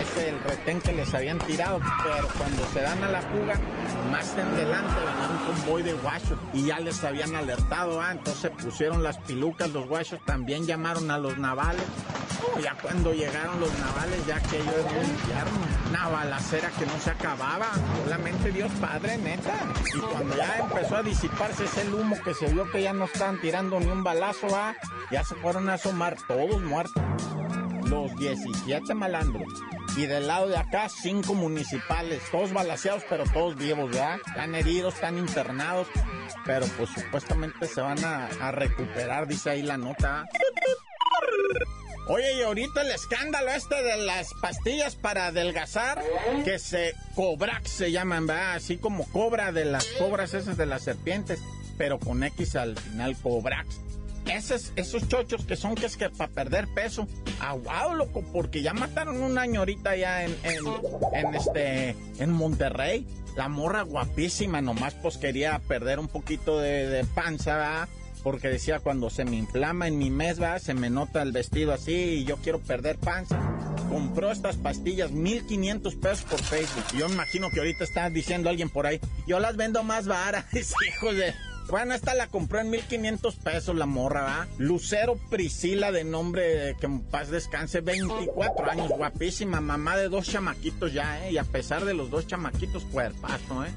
ese, 0.00 0.30
el 0.30 0.40
retén 0.40 0.80
que 0.80 0.92
les 0.92 1.12
habían 1.12 1.38
tirado, 1.40 1.80
pero 2.02 2.28
cuando 2.38 2.66
se 2.72 2.80
dan 2.80 3.04
a 3.04 3.08
la 3.08 3.20
fuga, 3.20 3.60
más 4.10 4.36
en 4.38 4.56
delante 4.56 4.94
venía 4.94 5.28
un 5.30 5.54
convoy 5.54 5.82
de 5.82 5.92
guachos 5.92 6.38
y 6.52 6.66
ya 6.66 6.78
les 6.78 7.04
habían 7.04 7.34
alertado, 7.34 8.00
ah, 8.00 8.13
entonces 8.14 8.50
pusieron 8.50 9.02
las 9.02 9.18
pilucas 9.18 9.70
los 9.70 9.86
guachos, 9.86 10.20
también 10.24 10.66
llamaron 10.66 11.10
a 11.10 11.18
los 11.18 11.36
navales, 11.38 11.84
ya 12.62 12.76
cuando 12.80 13.12
llegaron 13.12 13.60
los 13.60 13.72
navales, 13.78 14.26
ya 14.26 14.40
que 14.40 14.56
ellos 14.56 14.74
era 15.30 15.44
un 15.44 15.74
una 15.94 16.08
balacera 16.08 16.70
que 16.70 16.86
no 16.86 16.98
se 16.98 17.10
acababa, 17.10 17.68
solamente 18.02 18.50
Dios 18.50 18.72
Padre, 18.80 19.16
neta, 19.18 19.52
y 19.94 19.98
cuando 20.00 20.36
ya 20.36 20.58
empezó 20.58 20.96
a 20.96 21.02
disiparse 21.02 21.64
ese 21.64 21.88
humo 21.88 22.16
que 22.24 22.34
se 22.34 22.46
vio 22.52 22.68
que 22.70 22.82
ya 22.82 22.92
no 22.92 23.04
estaban 23.04 23.40
tirando 23.40 23.78
ni 23.78 23.86
un 23.86 24.02
balazo, 24.02 24.48
ah, 24.54 24.74
ya 25.12 25.22
se 25.22 25.34
fueron 25.36 25.68
a 25.68 25.74
asomar 25.74 26.16
todos 26.26 26.60
muertos. 26.62 27.02
Los 27.88 28.16
17 28.16 28.94
malandros. 28.94 29.46
Y 29.96 30.06
del 30.06 30.26
lado 30.26 30.48
de 30.48 30.56
acá, 30.56 30.88
cinco 30.88 31.34
municipales, 31.34 32.20
todos 32.32 32.52
balaseados, 32.52 33.04
pero 33.08 33.24
todos 33.24 33.56
vivos, 33.56 33.90
¿verdad? 33.90 34.18
Están 34.26 34.54
heridos, 34.56 34.94
están 34.94 35.18
internados, 35.18 35.86
pero 36.44 36.66
pues 36.76 36.90
supuestamente 36.90 37.66
se 37.68 37.80
van 37.80 38.04
a, 38.04 38.50
recuperar, 38.50 39.28
dice 39.28 39.50
ahí 39.50 39.62
la 39.62 39.76
nota. 39.76 40.26
Oye, 42.08 42.34
y 42.34 42.42
ahorita 42.42 42.82
el 42.82 42.90
escándalo 42.90 43.50
este 43.50 43.82
de 43.82 43.98
las 43.98 44.34
pastillas 44.34 44.96
para 44.96 45.28
adelgazar, 45.28 46.02
que 46.44 46.58
se 46.58 46.94
Cobrax 47.14 47.70
se 47.70 47.92
llaman, 47.92 48.26
¿verdad? 48.26 48.54
Así 48.54 48.78
como 48.78 49.06
cobra 49.10 49.52
de 49.52 49.64
las 49.64 49.86
cobras 49.98 50.34
esas 50.34 50.56
de 50.56 50.66
las 50.66 50.82
serpientes, 50.82 51.40
pero 51.78 52.00
con 52.00 52.24
X 52.24 52.56
al 52.56 52.76
final, 52.76 53.16
Cobrax 53.22 53.78
esos, 54.26 54.72
esos 54.76 55.08
chochos 55.08 55.44
que 55.44 55.56
son 55.56 55.74
que 55.74 55.86
es 55.86 55.96
que 55.96 56.10
para 56.10 56.30
perder 56.30 56.66
peso, 56.74 57.06
aguado, 57.40 57.94
loco, 57.94 58.24
porque 58.32 58.62
ya 58.62 58.74
mataron 58.74 59.22
una 59.22 59.44
ahorita 59.44 59.96
ya 59.96 60.24
en, 60.24 60.36
en, 60.42 61.34
este, 61.34 61.96
en 62.18 62.30
Monterrey. 62.30 63.06
La 63.36 63.48
morra 63.48 63.82
guapísima, 63.82 64.60
nomás 64.60 64.94
pues 64.94 65.18
quería 65.18 65.58
perder 65.58 65.98
un 65.98 66.08
poquito 66.08 66.60
de, 66.60 67.04
panza, 67.14 67.56
¿verdad? 67.56 67.88
Porque 68.22 68.48
decía, 68.48 68.78
cuando 68.78 69.10
se 69.10 69.24
me 69.24 69.36
inflama 69.36 69.88
en 69.88 69.98
mi 69.98 70.08
mes, 70.08 70.38
¿verdad? 70.38 70.60
Se 70.60 70.72
me 70.72 70.88
nota 70.88 71.20
el 71.20 71.32
vestido 71.32 71.72
así 71.72 71.92
y 71.92 72.24
yo 72.24 72.36
quiero 72.38 72.60
perder 72.60 72.96
panza. 72.96 73.38
Compró 73.90 74.30
estas 74.30 74.56
pastillas, 74.56 75.10
1500 75.10 75.96
pesos 75.96 76.24
por 76.24 76.40
Facebook. 76.40 76.84
Yo 76.96 77.08
imagino 77.08 77.50
que 77.50 77.58
ahorita 77.58 77.84
está 77.84 78.08
diciendo 78.08 78.48
alguien 78.48 78.70
por 78.70 78.86
ahí, 78.86 79.00
yo 79.26 79.40
las 79.40 79.56
vendo 79.56 79.82
más 79.82 80.06
baratas, 80.06 80.72
hijos 80.88 81.16
de... 81.16 81.34
Bueno, 81.68 81.94
esta 81.94 82.14
la 82.14 82.28
compró 82.28 82.60
en 82.60 82.70
1500 82.70 83.36
pesos 83.36 83.74
la 83.74 83.86
morra, 83.86 84.22
¿va? 84.22 84.48
Lucero 84.58 85.16
Priscila, 85.30 85.92
de 85.92 86.04
nombre 86.04 86.76
que 86.78 86.86
en 86.86 87.00
paz 87.00 87.30
descanse, 87.30 87.80
24 87.80 88.70
años, 88.70 88.90
guapísima, 88.90 89.60
mamá 89.60 89.96
de 89.96 90.08
dos 90.08 90.28
chamaquitos 90.28 90.92
ya, 90.92 91.26
¿eh? 91.26 91.32
Y 91.32 91.38
a 91.38 91.44
pesar 91.44 91.84
de 91.84 91.94
los 91.94 92.10
dos 92.10 92.26
chamaquitos, 92.26 92.84
cuerpazo, 92.84 93.64
¿eh? 93.64 93.70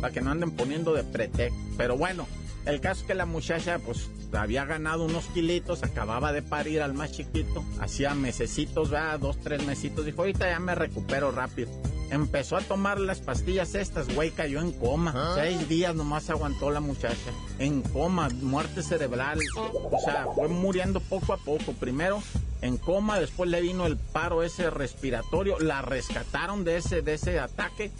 Para 0.00 0.12
que 0.12 0.22
no 0.22 0.30
anden 0.30 0.52
poniendo 0.52 0.94
de 0.94 1.04
pretexto. 1.04 1.58
Pero 1.76 1.96
bueno, 1.98 2.26
el 2.64 2.80
caso 2.80 3.02
es 3.02 3.06
que 3.06 3.14
la 3.14 3.26
muchacha, 3.26 3.78
pues, 3.78 4.08
había 4.32 4.64
ganado 4.64 5.04
unos 5.04 5.26
kilitos, 5.26 5.82
acababa 5.82 6.32
de 6.32 6.42
parir 6.42 6.80
al 6.82 6.94
más 6.94 7.12
chiquito, 7.12 7.62
hacía 7.78 8.14
mesecitos, 8.14 8.92
¿va? 8.92 9.16
Dos, 9.18 9.38
tres 9.38 9.64
mesitos, 9.66 10.06
dijo, 10.06 10.22
ahorita 10.22 10.48
ya 10.48 10.58
me 10.58 10.74
recupero 10.74 11.30
rápido 11.30 11.70
empezó 12.10 12.56
a 12.56 12.60
tomar 12.60 13.00
las 13.00 13.20
pastillas 13.20 13.74
estas, 13.74 14.12
güey, 14.14 14.30
cayó 14.30 14.60
en 14.60 14.72
coma. 14.72 15.12
Ah. 15.14 15.32
Seis 15.36 15.68
días 15.68 15.94
nomás 15.94 16.30
aguantó 16.30 16.70
la 16.70 16.80
muchacha. 16.80 17.30
En 17.58 17.82
coma, 17.82 18.28
muerte 18.28 18.82
cerebral. 18.82 19.38
O 19.56 19.98
sea, 20.04 20.26
fue 20.34 20.48
muriendo 20.48 21.00
poco 21.00 21.32
a 21.32 21.36
poco. 21.38 21.72
Primero 21.72 22.22
en 22.62 22.76
coma, 22.76 23.18
después 23.18 23.50
le 23.50 23.60
vino 23.60 23.86
el 23.86 23.96
paro 23.96 24.42
ese 24.42 24.70
respiratorio. 24.70 25.58
La 25.58 25.82
rescataron 25.82 26.64
de 26.64 26.76
ese, 26.78 27.02
de 27.02 27.14
ese 27.14 27.38
ataque. 27.38 27.90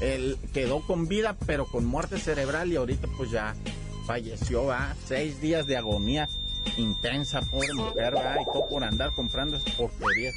Él 0.00 0.38
quedó 0.52 0.80
con 0.86 1.08
vida, 1.08 1.36
pero 1.46 1.66
con 1.66 1.84
muerte 1.84 2.18
cerebral 2.18 2.72
y 2.72 2.76
ahorita 2.76 3.08
pues 3.16 3.30
ya 3.30 3.54
falleció, 4.06 4.66
va. 4.66 4.94
Seis 5.06 5.40
días 5.40 5.66
de 5.66 5.76
agonía 5.76 6.28
intensa, 6.76 7.40
pobre 7.42 7.72
mujer, 7.74 8.16
va. 8.16 8.40
Y 8.40 8.44
todo 8.44 8.68
por 8.68 8.84
andar 8.84 9.12
comprando 9.14 9.56
esas 9.56 9.74
porquerías. 9.74 10.34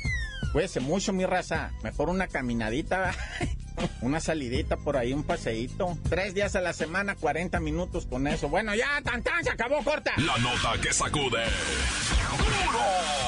Cuídese 0.54 0.80
mucho, 0.80 1.12
mi 1.14 1.26
raza. 1.26 1.72
Mejor 1.82 2.10
una 2.10 2.28
caminadita, 2.28 3.12
una 4.02 4.20
salidita 4.20 4.78
por 4.78 4.98
ahí, 4.98 5.12
un 5.12 5.24
paseíto. 5.24 5.98
Tres 6.08 6.36
días 6.36 6.56
a 6.56 6.62
la 6.62 6.74
semana, 6.74 7.16
40 7.16 7.60
minutos 7.60 8.06
con 8.06 8.28
eso. 8.28 8.50
Bueno, 8.50 8.76
ya, 8.76 9.02
tan 9.04 9.24
tan, 9.24 9.44
se 9.44 9.50
acabó, 9.50 9.84
corta. 9.84 10.14
La 10.18 10.38
nota 10.38 10.80
que 10.80 10.94
sacude. 10.94 11.44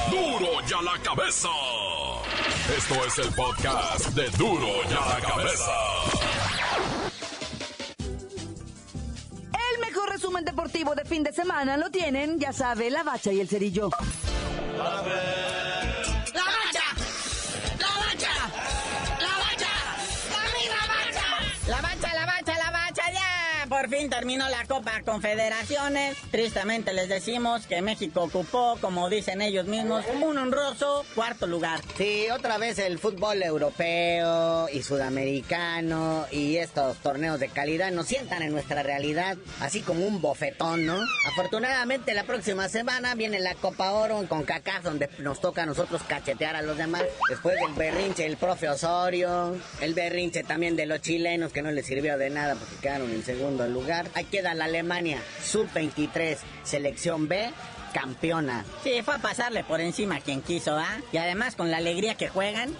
¡Duro! 0.08 0.38
¡Duro 0.38 0.66
ya 0.68 0.80
la 0.82 1.02
cabeza! 1.02 1.48
Esto 2.76 2.94
es 3.06 3.18
el 3.18 3.34
podcast 3.34 4.06
de 4.10 4.28
Duro 4.38 4.82
ya 4.88 5.00
la 5.00 5.20
cabeza. 5.20 5.72
El 9.74 9.80
mejor 9.80 10.10
resumen 10.10 10.44
deportivo 10.44 10.94
de 10.94 11.04
fin 11.04 11.24
de 11.24 11.32
semana 11.32 11.76
lo 11.76 11.90
tienen, 11.90 12.38
ya 12.38 12.52
sabe, 12.52 12.88
la 12.88 13.02
bacha 13.02 13.32
y 13.32 13.40
el 13.40 13.48
cerillo. 13.48 13.90
Por 23.86 23.98
fin 23.98 24.10
terminó 24.10 24.48
la 24.48 24.64
Copa 24.64 25.00
Confederaciones. 25.04 26.16
Tristemente 26.32 26.92
les 26.92 27.08
decimos 27.08 27.66
que 27.66 27.82
México 27.82 28.24
ocupó, 28.24 28.76
como 28.80 29.08
dicen 29.08 29.40
ellos 29.40 29.66
mismos, 29.66 30.04
un 30.20 30.36
honroso 30.36 31.04
cuarto 31.14 31.46
lugar. 31.46 31.80
Sí, 31.96 32.26
otra 32.34 32.58
vez 32.58 32.80
el 32.80 32.98
fútbol 32.98 33.42
europeo 33.44 34.68
y 34.70 34.82
sudamericano 34.82 36.26
y 36.32 36.56
estos 36.56 36.96
torneos 36.96 37.38
de 37.38 37.48
calidad 37.48 37.92
nos 37.92 38.06
sientan 38.06 38.42
en 38.42 38.52
nuestra 38.52 38.82
realidad, 38.82 39.36
así 39.60 39.82
como 39.82 40.04
un 40.04 40.20
bofetón, 40.20 40.84
¿no? 40.84 40.98
Afortunadamente 41.28 42.12
la 42.12 42.24
próxima 42.24 42.68
semana 42.68 43.14
viene 43.14 43.38
la 43.38 43.54
Copa 43.54 43.92
Oro 43.92 44.26
con 44.28 44.42
CACAF 44.42 44.82
donde 44.82 45.08
nos 45.18 45.40
toca 45.40 45.62
a 45.62 45.66
nosotros 45.66 46.02
cachetear 46.08 46.56
a 46.56 46.62
los 46.62 46.76
demás. 46.76 47.04
Después 47.28 47.54
del 47.60 47.74
berrinche 47.74 48.24
del 48.24 48.36
profe 48.36 48.68
Osorio, 48.68 49.54
el 49.80 49.94
berrinche 49.94 50.42
también 50.42 50.74
de 50.74 50.86
los 50.86 51.00
chilenos 51.02 51.52
que 51.52 51.62
no 51.62 51.70
les 51.70 51.86
sirvió 51.86 52.18
de 52.18 52.30
nada 52.30 52.56
porque 52.56 52.74
quedaron 52.82 53.12
en 53.12 53.22
segundo 53.22 53.64
lugar. 53.68 53.75
Ahí 54.14 54.24
queda 54.24 54.54
la 54.54 54.64
Alemania, 54.64 55.18
sub-23, 55.44 56.38
selección 56.64 57.28
B, 57.28 57.50
campeona. 57.92 58.64
Sí, 58.82 59.02
fue 59.04 59.14
a 59.14 59.18
pasarle 59.18 59.64
por 59.64 59.80
encima 59.80 60.20
quien 60.20 60.42
quiso, 60.42 60.76
¿ah? 60.76 60.98
Y 61.12 61.18
además 61.18 61.56
con 61.56 61.70
la 61.70 61.78
alegría 61.78 62.14
que 62.14 62.28
juegan 62.28 62.74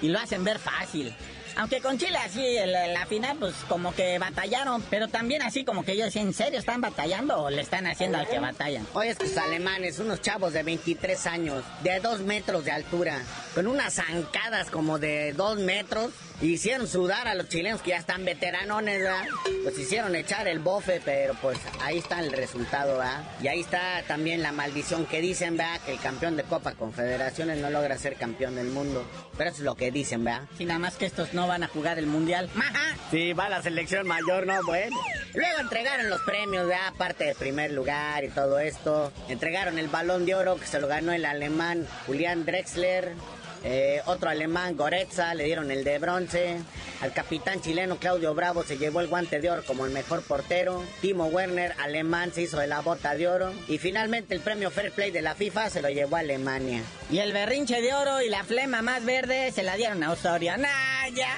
y 0.00 0.08
lo 0.08 0.18
hacen 0.18 0.44
ver 0.44 0.58
fácil. 0.58 1.14
Aunque 1.58 1.80
con 1.80 1.98
Chile 1.98 2.16
así, 2.24 2.56
en 2.56 2.70
la, 2.70 3.04
final, 3.06 3.36
pues 3.36 3.52
como 3.68 3.92
que 3.92 4.16
batallaron, 4.20 4.80
pero 4.88 5.08
también 5.08 5.42
así 5.42 5.64
como 5.64 5.84
que 5.84 5.96
yo 5.96 6.04
decía, 6.04 6.22
¿en 6.22 6.32
serio 6.32 6.56
están 6.56 6.80
batallando 6.80 7.36
o 7.42 7.50
le 7.50 7.60
están 7.62 7.88
haciendo 7.88 8.16
al 8.16 8.28
que 8.28 8.38
batallan? 8.38 8.86
Oye, 8.94 9.10
estos 9.10 9.36
alemanes, 9.36 9.98
unos 9.98 10.22
chavos 10.22 10.52
de 10.52 10.62
23 10.62 11.26
años, 11.26 11.64
de 11.82 11.98
2 11.98 12.20
metros 12.20 12.64
de 12.64 12.70
altura, 12.70 13.20
con 13.56 13.66
unas 13.66 13.94
zancadas 13.94 14.70
como 14.70 15.00
de 15.00 15.32
2 15.32 15.58
metros, 15.58 16.12
hicieron 16.40 16.86
sudar 16.86 17.26
a 17.26 17.34
los 17.34 17.48
chilenos 17.48 17.82
que 17.82 17.90
ya 17.90 17.96
están 17.96 18.24
veteranones, 18.24 19.00
¿verdad? 19.00 19.26
Pues 19.64 19.76
hicieron 19.78 20.14
echar 20.14 20.46
el 20.46 20.60
bofe, 20.60 21.02
pero 21.04 21.34
pues 21.42 21.58
ahí 21.82 21.98
está 21.98 22.20
el 22.20 22.30
resultado, 22.32 22.98
¿verdad? 22.98 23.24
Y 23.42 23.48
ahí 23.48 23.60
está 23.60 24.02
también 24.06 24.42
la 24.42 24.52
maldición 24.52 25.06
que 25.06 25.20
dicen, 25.20 25.56
¿verdad? 25.56 25.80
Que 25.84 25.92
el 25.92 25.98
campeón 25.98 26.36
de 26.36 26.44
Copa 26.44 26.74
Confederaciones 26.74 27.58
no 27.58 27.70
logra 27.70 27.98
ser 27.98 28.14
campeón 28.14 28.54
del 28.54 28.68
mundo. 28.68 29.04
Pero 29.36 29.50
eso 29.50 29.58
es 29.58 29.64
lo 29.64 29.74
que 29.74 29.90
dicen, 29.90 30.22
¿verdad? 30.22 30.42
Sí, 30.56 30.64
nada 30.64 30.78
más 30.78 30.96
que 30.96 31.06
estos 31.06 31.34
no 31.34 31.47
van 31.48 31.64
a 31.64 31.68
jugar 31.68 31.98
el 31.98 32.06
mundial. 32.06 32.48
¡Maja! 32.54 32.96
Sí, 33.10 33.32
va 33.32 33.48
la 33.48 33.62
selección 33.62 34.06
mayor, 34.06 34.46
¿no? 34.46 34.62
Bueno. 34.64 34.96
Luego 35.34 35.58
entregaron 35.60 36.08
los 36.08 36.20
premios, 36.22 36.66
¿verdad? 36.66 36.88
Aparte 36.88 37.24
del 37.24 37.34
primer 37.34 37.72
lugar 37.72 38.24
y 38.24 38.28
todo 38.28 38.58
esto. 38.58 39.12
Entregaron 39.28 39.78
el 39.78 39.88
balón 39.88 40.26
de 40.26 40.34
oro 40.34 40.56
que 40.56 40.66
se 40.66 40.80
lo 40.80 40.86
ganó 40.86 41.12
el 41.12 41.24
alemán 41.24 41.86
Julián 42.06 42.44
Drexler. 42.44 43.14
Eh, 43.64 44.00
otro 44.06 44.30
alemán, 44.30 44.76
Goretza, 44.76 45.34
le 45.34 45.44
dieron 45.44 45.70
el 45.70 45.84
de 45.84 45.98
bronce. 45.98 46.58
Al 47.00 47.12
capitán 47.12 47.60
chileno 47.60 47.96
Claudio 47.98 48.34
Bravo 48.34 48.62
se 48.62 48.78
llevó 48.78 49.00
el 49.00 49.08
guante 49.08 49.40
de 49.40 49.50
oro 49.50 49.64
como 49.64 49.86
el 49.86 49.92
mejor 49.92 50.22
portero. 50.22 50.84
Timo 51.00 51.26
Werner, 51.26 51.74
alemán, 51.78 52.32
se 52.32 52.42
hizo 52.42 52.58
de 52.58 52.66
la 52.66 52.80
bota 52.80 53.14
de 53.14 53.28
oro. 53.28 53.52
Y 53.68 53.78
finalmente 53.78 54.34
el 54.34 54.40
premio 54.40 54.70
Fair 54.70 54.92
Play 54.92 55.10
de 55.10 55.22
la 55.22 55.34
FIFA 55.34 55.70
se 55.70 55.82
lo 55.82 55.88
llevó 55.88 56.16
a 56.16 56.20
Alemania. 56.20 56.82
Y 57.10 57.18
el 57.18 57.32
berrinche 57.32 57.80
de 57.80 57.94
oro 57.94 58.22
y 58.22 58.28
la 58.28 58.44
flema 58.44 58.82
más 58.82 59.04
verde 59.04 59.52
se 59.52 59.62
la 59.62 59.76
dieron 59.76 60.02
a 60.02 60.12
Osorio. 60.12 60.56
¡Naya! 60.56 61.36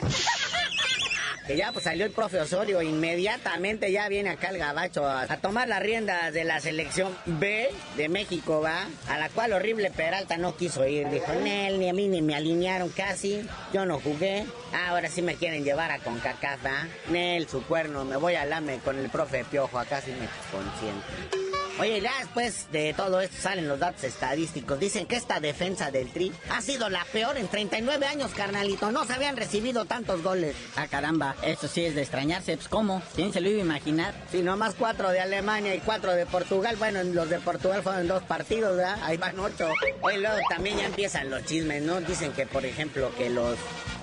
Que 1.47 1.57
ya 1.57 1.73
pues 1.73 1.85
salió 1.85 2.07
el 2.07 2.13
profe 2.13 2.41
Osorio, 2.41 2.83
inmediatamente 2.83 3.91
ya 3.93 4.09
viene 4.09 4.31
acá 4.31 4.49
el 4.49 4.59
gabacho 4.59 5.07
a, 5.07 5.27
tomar 5.39 5.69
las 5.69 5.81
riendas 5.81 6.33
de 6.33 6.45
la 6.45 6.61
selección 6.61 7.17
B 7.27 7.71
de 7.97 8.09
México, 8.09 8.61
va, 8.61 8.87
a 9.09 9.19
la 9.19 9.29
cual 9.31 9.53
horrible 9.53 9.91
Peralta 9.91 10.37
no 10.37 10.57
quiso 10.57 10.87
ir, 10.87 11.09
dijo, 11.09 11.33
Nel, 11.35 11.79
ni 11.79 11.89
a 11.89 11.93
mí 11.93 12.09
ni 12.09 12.23
me 12.23 12.35
alinearon 12.35 12.91
casi, 12.91 13.43
yo 13.73 13.87
no 13.87 14.01
jugué, 14.01 14.47
ahora 14.87 15.09
sí 15.09 15.23
me 15.23 15.37
quieren 15.37 15.65
llevar 15.65 15.91
a 15.91 15.99
CONCACAF, 15.99 16.65
va, 16.65 16.87
Nel, 17.09 17.49
su 17.49 17.63
cuerno, 17.65 18.05
me 18.05 18.17
voy 18.17 18.35
a 18.35 18.45
lame 18.45 18.79
con 18.79 18.99
el 18.99 19.09
profe 19.09 19.45
Piojo, 19.45 19.79
acá 19.79 20.01
sí 20.01 20.11
me 20.13 20.29
consiente. 20.51 21.40
Oye, 21.81 22.03
ya 22.03 22.13
después 22.21 22.71
de 22.73 22.93
todo 22.93 23.23
esto 23.23 23.37
salen 23.41 23.67
los 23.67 23.79
datos 23.79 24.05
estadísticos. 24.05 24.79
Dicen 24.79 25.07
que 25.07 25.17
esta 25.17 25.41
defensa 25.41 25.91
del 25.91 26.11
Tri 26.11 26.31
ha 26.51 26.61
sido 26.61 26.91
la 26.91 27.07
peor 27.07 27.39
en 27.39 27.49
39 27.49 28.07
años, 28.07 28.33
carnalito. 28.37 28.93
No 28.93 29.07
se 29.07 29.15
habían 29.15 29.37
recibido 29.39 29.87
tantos 29.87 30.23
goles. 30.23 30.55
Ah, 30.77 30.89
caramba, 30.89 31.37
eso 31.43 31.69
sí 31.69 31.83
es 31.87 31.95
de 31.95 32.03
extrañarse. 32.03 32.55
Pues, 32.57 32.69
¿cómo? 32.69 33.03
¿Quién 33.15 33.33
se 33.33 33.41
lo 33.41 33.49
iba 33.49 33.63
a 33.63 33.65
imaginar? 33.65 34.15
Sí, 34.31 34.43
nomás 34.43 34.75
cuatro 34.79 35.09
de 35.09 35.21
Alemania 35.21 35.75
y 35.75 35.79
cuatro 35.79 36.13
de 36.13 36.27
Portugal. 36.27 36.77
Bueno, 36.77 37.03
los 37.03 37.31
de 37.31 37.41
Portugal 37.41 37.83
fueron 37.83 38.07
dos 38.07 38.23
partidos, 38.25 38.77
¿verdad? 38.77 38.99
Ahí 39.03 39.17
van 39.17 39.41
ocho. 39.41 39.73
Oye, 40.03 40.19
luego 40.19 40.37
también 40.51 40.77
ya 40.77 40.85
empiezan 40.85 41.31
los 41.31 41.47
chismes, 41.47 41.83
¿no? 41.83 42.03
Dicen 42.03 42.33
que, 42.33 42.45
por 42.47 42.67
ejemplo, 42.67 43.11
que 43.17 43.31
los 43.31 43.57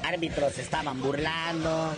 árbitros 0.03 0.57
estaban 0.57 1.01
burlando, 1.01 1.93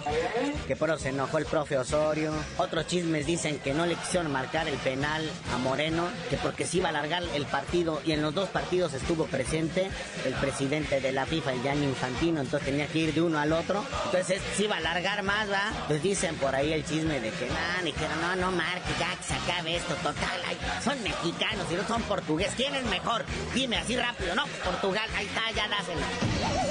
que 0.67 0.75
por 0.75 0.89
eso 0.89 0.99
se 0.99 1.09
enojó 1.09 1.38
el 1.38 1.45
profe 1.45 1.77
Osorio. 1.77 2.33
Otros 2.57 2.88
chismes 2.88 3.25
dicen 3.25 3.59
que 3.59 3.73
no 3.73 3.85
le 3.85 3.95
quisieron 3.95 4.31
marcar 4.31 4.67
el 4.67 4.77
penal 4.77 5.29
a 5.53 5.57
Moreno, 5.57 6.07
que 6.29 6.38
porque 6.38 6.65
se 6.65 6.77
iba 6.77 6.88
a 6.88 6.89
alargar 6.89 7.23
el 7.33 7.45
partido 7.45 8.01
y 8.05 8.12
en 8.12 8.21
los 8.21 8.33
dos 8.33 8.49
partidos 8.49 8.93
estuvo 8.93 9.25
presente 9.25 9.89
el 10.25 10.33
presidente 10.35 10.99
de 11.01 11.12
la 11.12 11.25
FIFA, 11.25 11.53
el 11.53 11.63
Gianni 11.63 11.85
Infantino, 11.85 12.41
entonces 12.41 12.67
tenía 12.67 12.88
que 12.88 12.99
ir 12.99 13.13
de 13.13 13.21
uno 13.21 13.39
al 13.39 13.53
otro. 13.53 13.83
Entonces 14.05 14.41
se 14.55 14.63
iba 14.63 14.75
a 14.75 14.79
alargar 14.79 15.23
más, 15.23 15.49
¿va? 15.51 15.71
Pues 15.88 16.01
dicen 16.01 16.35
por 16.35 16.55
ahí 16.55 16.73
el 16.73 16.85
chisme 16.85 17.19
de 17.19 17.29
que 17.31 17.47
no, 17.47 17.83
dijeron, 17.83 18.21
no, 18.21 18.35
no 18.35 18.51
marque, 18.51 18.91
ya 18.99 19.15
que 19.15 19.23
se 19.23 19.33
acabe 19.33 19.75
esto, 19.75 19.93
total, 19.95 20.39
son 20.83 21.01
mexicanos 21.03 21.65
y 21.71 21.75
no 21.75 21.88
son 21.88 22.01
portugués. 22.03 22.51
¿Quién 22.55 22.75
es 22.75 22.83
mejor? 22.85 23.25
Dime 23.53 23.77
así 23.77 23.95
rápido, 23.95 24.35
no, 24.35 24.45
Portugal, 24.63 25.09
ahí 25.15 25.25
está, 25.25 25.51
ya 25.55 25.67
dásela. 25.67 26.05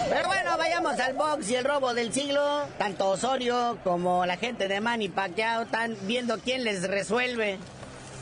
Pero 0.08 0.28
bueno, 0.28 0.56
vayamos 0.56 0.98
al 0.98 1.14
box 1.18 1.50
y 1.50 1.56
el 1.56 1.64
robo 1.64 1.92
del 1.92 2.12
siglo. 2.12 2.40
Tanto 2.78 3.10
Osorio 3.10 3.76
como 3.82 4.24
la 4.24 4.36
gente 4.36 4.68
de 4.68 4.80
Manny 4.80 5.12
están 5.62 5.96
viendo 6.02 6.38
quién 6.38 6.64
les 6.64 6.88
resuelve. 6.88 7.58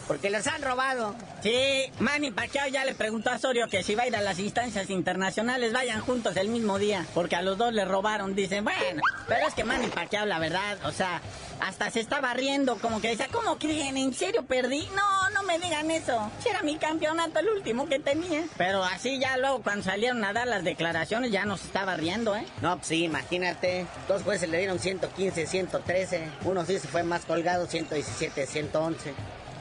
Porque 0.07 0.31
los 0.31 0.47
han 0.47 0.62
robado. 0.62 1.14
Sí, 1.42 1.90
Manny 1.99 2.31
Pacquiao 2.31 2.69
ya 2.69 2.85
le 2.85 2.95
preguntó 2.95 3.31
a 3.31 3.37
Osorio 3.37 3.69
que 3.69 3.83
si 3.83 3.95
va 3.95 4.05
a 4.05 4.07
ir 4.07 4.16
a 4.16 4.23
las 4.23 4.38
instancias 4.38 4.90
internacionales 4.90 5.73
vayan 5.73 6.01
juntos 6.01 6.37
el 6.37 6.49
mismo 6.49 6.79
día. 6.79 7.07
Porque 7.14 7.37
a 7.37 7.42
los 7.42 7.59
dos 7.59 7.73
le 7.73 7.85
robaron. 7.85 8.35
Dicen, 8.35 8.64
bueno, 8.64 9.03
pero 9.27 9.47
es 9.47 9.55
que 9.55 9.64
Manny 9.64 9.88
Pacquiao, 9.88 10.27
la 10.27 10.38
verdad, 10.38 10.79
o 10.85 10.92
sea, 10.92 11.21
hasta 11.61 11.90
se 11.90 12.01
estaba 12.01 12.35
riendo, 12.35 12.77
como 12.79 13.01
que 13.01 13.09
decía, 13.09 13.29
¿cómo 13.33 13.59
creen? 13.59 13.97
¿En 13.97 14.12
serio 14.14 14.45
perdí? 14.45 14.88
No, 14.95 15.31
no 15.31 15.42
me 15.42 15.59
digan 15.59 15.90
eso. 15.90 16.31
Si 16.42 16.49
era 16.49 16.62
mi 16.62 16.77
campeonato 16.77 17.38
el 17.40 17.49
último 17.49 17.88
que 17.88 17.99
tenía. 17.99 18.45
Pero 18.57 18.85
así 18.85 19.19
ya 19.19 19.37
luego 19.37 19.62
cuando 19.62 19.85
salieron 19.85 20.25
a 20.25 20.33
dar 20.33 20.47
las 20.47 20.64
declaraciones 20.64 21.33
ya 21.33 21.45
nos 21.45 21.64
estaba 21.64 21.97
riendo, 21.97 22.37
¿eh? 22.37 22.47
No, 22.62 22.77
pues 22.77 22.88
sí, 22.88 23.05
imagínate. 23.05 23.87
Dos 24.09 24.23
jueces 24.23 24.49
le 24.49 24.59
dieron 24.59 24.79
115, 24.79 25.47
113. 25.47 26.29
Uno 26.45 26.64
sí 26.64 26.79
se 26.79 26.88
fue 26.88 27.03
más 27.03 27.25
colgado, 27.25 27.66
117, 27.66 28.47
111. 28.47 29.14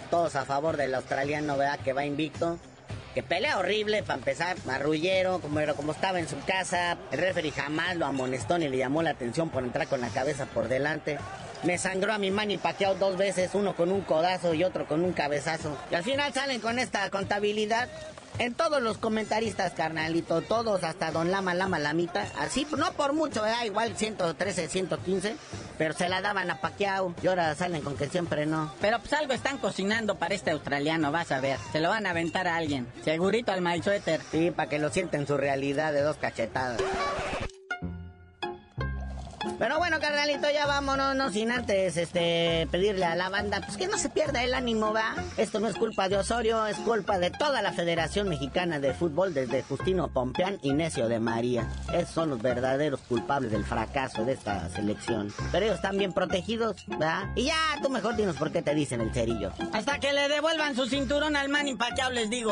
Todos 0.10 0.36
a 0.36 0.46
favor 0.46 0.78
del 0.78 0.96
australiano, 0.96 1.58
¿verdad? 1.58 1.80
Que 1.80 1.94
va 1.94 2.06
invicto 2.06 2.60
que 3.15 3.24
pelea 3.24 3.58
horrible, 3.58 4.04
para 4.04 4.20
empezar, 4.20 4.58
marrullero, 4.65 5.39
como, 5.39 5.62
como 5.78 5.94
estaba 5.94 6.20
en 6.20 6.28
su 6.28 6.36
casa, 6.46 6.98
el 7.13 7.20
referee 7.20 7.52
jamás 7.52 7.96
lo 7.96 8.06
amonestó 8.06 8.58
ni 8.58 8.68
le 8.68 8.76
llamó 8.76 9.02
la 9.04 9.12
atención 9.12 9.50
por 9.50 9.63
entrar 9.63 9.88
con 9.88 10.02
la 10.02 10.10
cabeza 10.10 10.46
por 10.48 10.68
delante. 10.68 11.18
Me 11.63 11.78
sangró 11.78 12.12
a 12.12 12.18
mi 12.18 12.30
mani 12.30 12.58
paqueado 12.58 12.96
dos 12.96 13.15
veces, 13.15 13.52
uno 13.54 13.74
con 13.74 13.94
un 13.94 14.02
codazo 14.02 14.54
y 14.54 14.65
otro 14.65 14.86
con 14.86 15.06
un 15.06 15.13
cabezazo. 15.13 15.78
Y 15.89 15.96
al 15.96 16.04
final 16.04 16.34
salen 16.34 16.60
con 16.60 16.78
esta 16.78 17.10
contabilidad. 17.10 17.88
En 18.38 18.54
todos 18.54 18.82
los 18.82 18.98
comentaristas, 18.98 19.71
carnalito, 19.74 20.41
todos, 20.41 20.84
hasta 20.84 21.12
Don 21.12 21.32
Lama 21.32 21.54
Lama 21.54 21.80
Lamita, 21.80 22.28
así, 22.38 22.67
no 22.78 22.91
por 22.91 23.13
mucho, 23.13 23.41
da 23.41 23.65
igual 23.65 23.95
113, 23.95 24.67
115, 24.67 25.38
pero 25.78 25.93
se 25.93 26.10
la 26.10 26.21
daban 26.21 26.52
a 26.52 26.60
Paquiao 26.60 27.13
y 27.21 27.28
ahora 27.28 27.56
salen 27.56 27.82
con 27.82 27.95
que 27.95 28.10
siempre 28.10 28.45
no. 28.45 28.74
Pero 28.82 29.00
pues 29.00 29.13
algo 29.13 29.32
están 29.32 29.58
cocinando 29.58 30.15
para 30.15 30.36
este 30.36 30.52
australiano, 30.52 31.13
vas 31.13 31.32
a 31.32 31.39
ver. 31.39 31.58
Se 31.71 31.80
lo 31.80 31.89
van 31.89 32.06
a 32.08 32.10
aventar 32.10 32.48
a 32.48 32.58
alguien. 32.58 32.88
Segurito 33.06 33.54
al 33.54 33.62
My 33.62 33.82
Sí, 34.32 34.52
para 34.52 34.69
que 34.69 34.80
lo 34.80 34.89
sienten 34.89 35.26
su 35.26 35.38
realidad 35.38 35.93
de 35.93 36.02
dos 36.02 36.17
cachetadas. 36.17 36.82
Pero 39.58 39.77
bueno, 39.77 39.99
carnalito, 39.99 40.49
ya 40.51 40.65
vámonos, 40.65 41.15
no 41.15 41.31
sin 41.31 41.51
antes 41.51 41.97
este, 41.97 42.67
pedirle 42.71 43.05
a 43.05 43.15
la 43.15 43.29
banda 43.29 43.62
pues 43.62 43.77
que 43.77 43.88
no 43.88 43.97
se 43.97 44.10
pierda 44.10 44.43
el 44.43 44.53
ánimo, 44.53 44.93
va. 44.93 45.15
Esto 45.38 45.60
no 45.60 45.67
es 45.67 45.75
culpa 45.75 46.10
de 46.10 46.17
Osorio, 46.17 46.65
es 46.65 46.77
culpa 46.77 47.17
de 47.19 47.31
toda 47.31 47.62
la 47.62 47.71
Federación 47.71 48.27
Mexicana 48.29 48.79
de 48.79 48.93
Fútbol, 48.93 49.34
desde 49.34 49.63
Justino 49.63 50.08
Pompeán 50.10 50.60
y 50.62 50.73
Necio 50.73 51.08
de 51.08 51.19
María. 51.19 51.67
Esos 51.93 52.10
son 52.10 52.29
los 52.29 52.41
verdaderos 52.41 53.01
culpables 53.01 53.51
del 53.51 53.65
fracaso 53.65 54.25
de 54.25 54.34
esta 54.34 54.69
selección. 54.69 55.34
Pero 55.51 55.65
ellos 55.65 55.77
están 55.77 55.97
bien 55.97 56.13
protegidos, 56.13 56.86
¿va? 57.01 57.31
Y 57.36 57.45
ya, 57.45 57.55
tú 57.81 57.89
mejor 57.89 58.15
dinos 58.15 58.36
por 58.36 58.51
qué 58.51 58.62
te 58.62 58.75
dicen 58.75 59.01
el 59.01 59.13
cerillo. 59.13 59.51
Hasta 59.73 59.99
que 59.99 60.13
le 60.13 60.27
devuelvan 60.27 60.75
su 60.75 60.86
cinturón 60.88 61.36
al 61.36 61.49
man 61.49 61.67
impachado, 61.67 62.12
les 62.12 62.29
digo. 62.29 62.51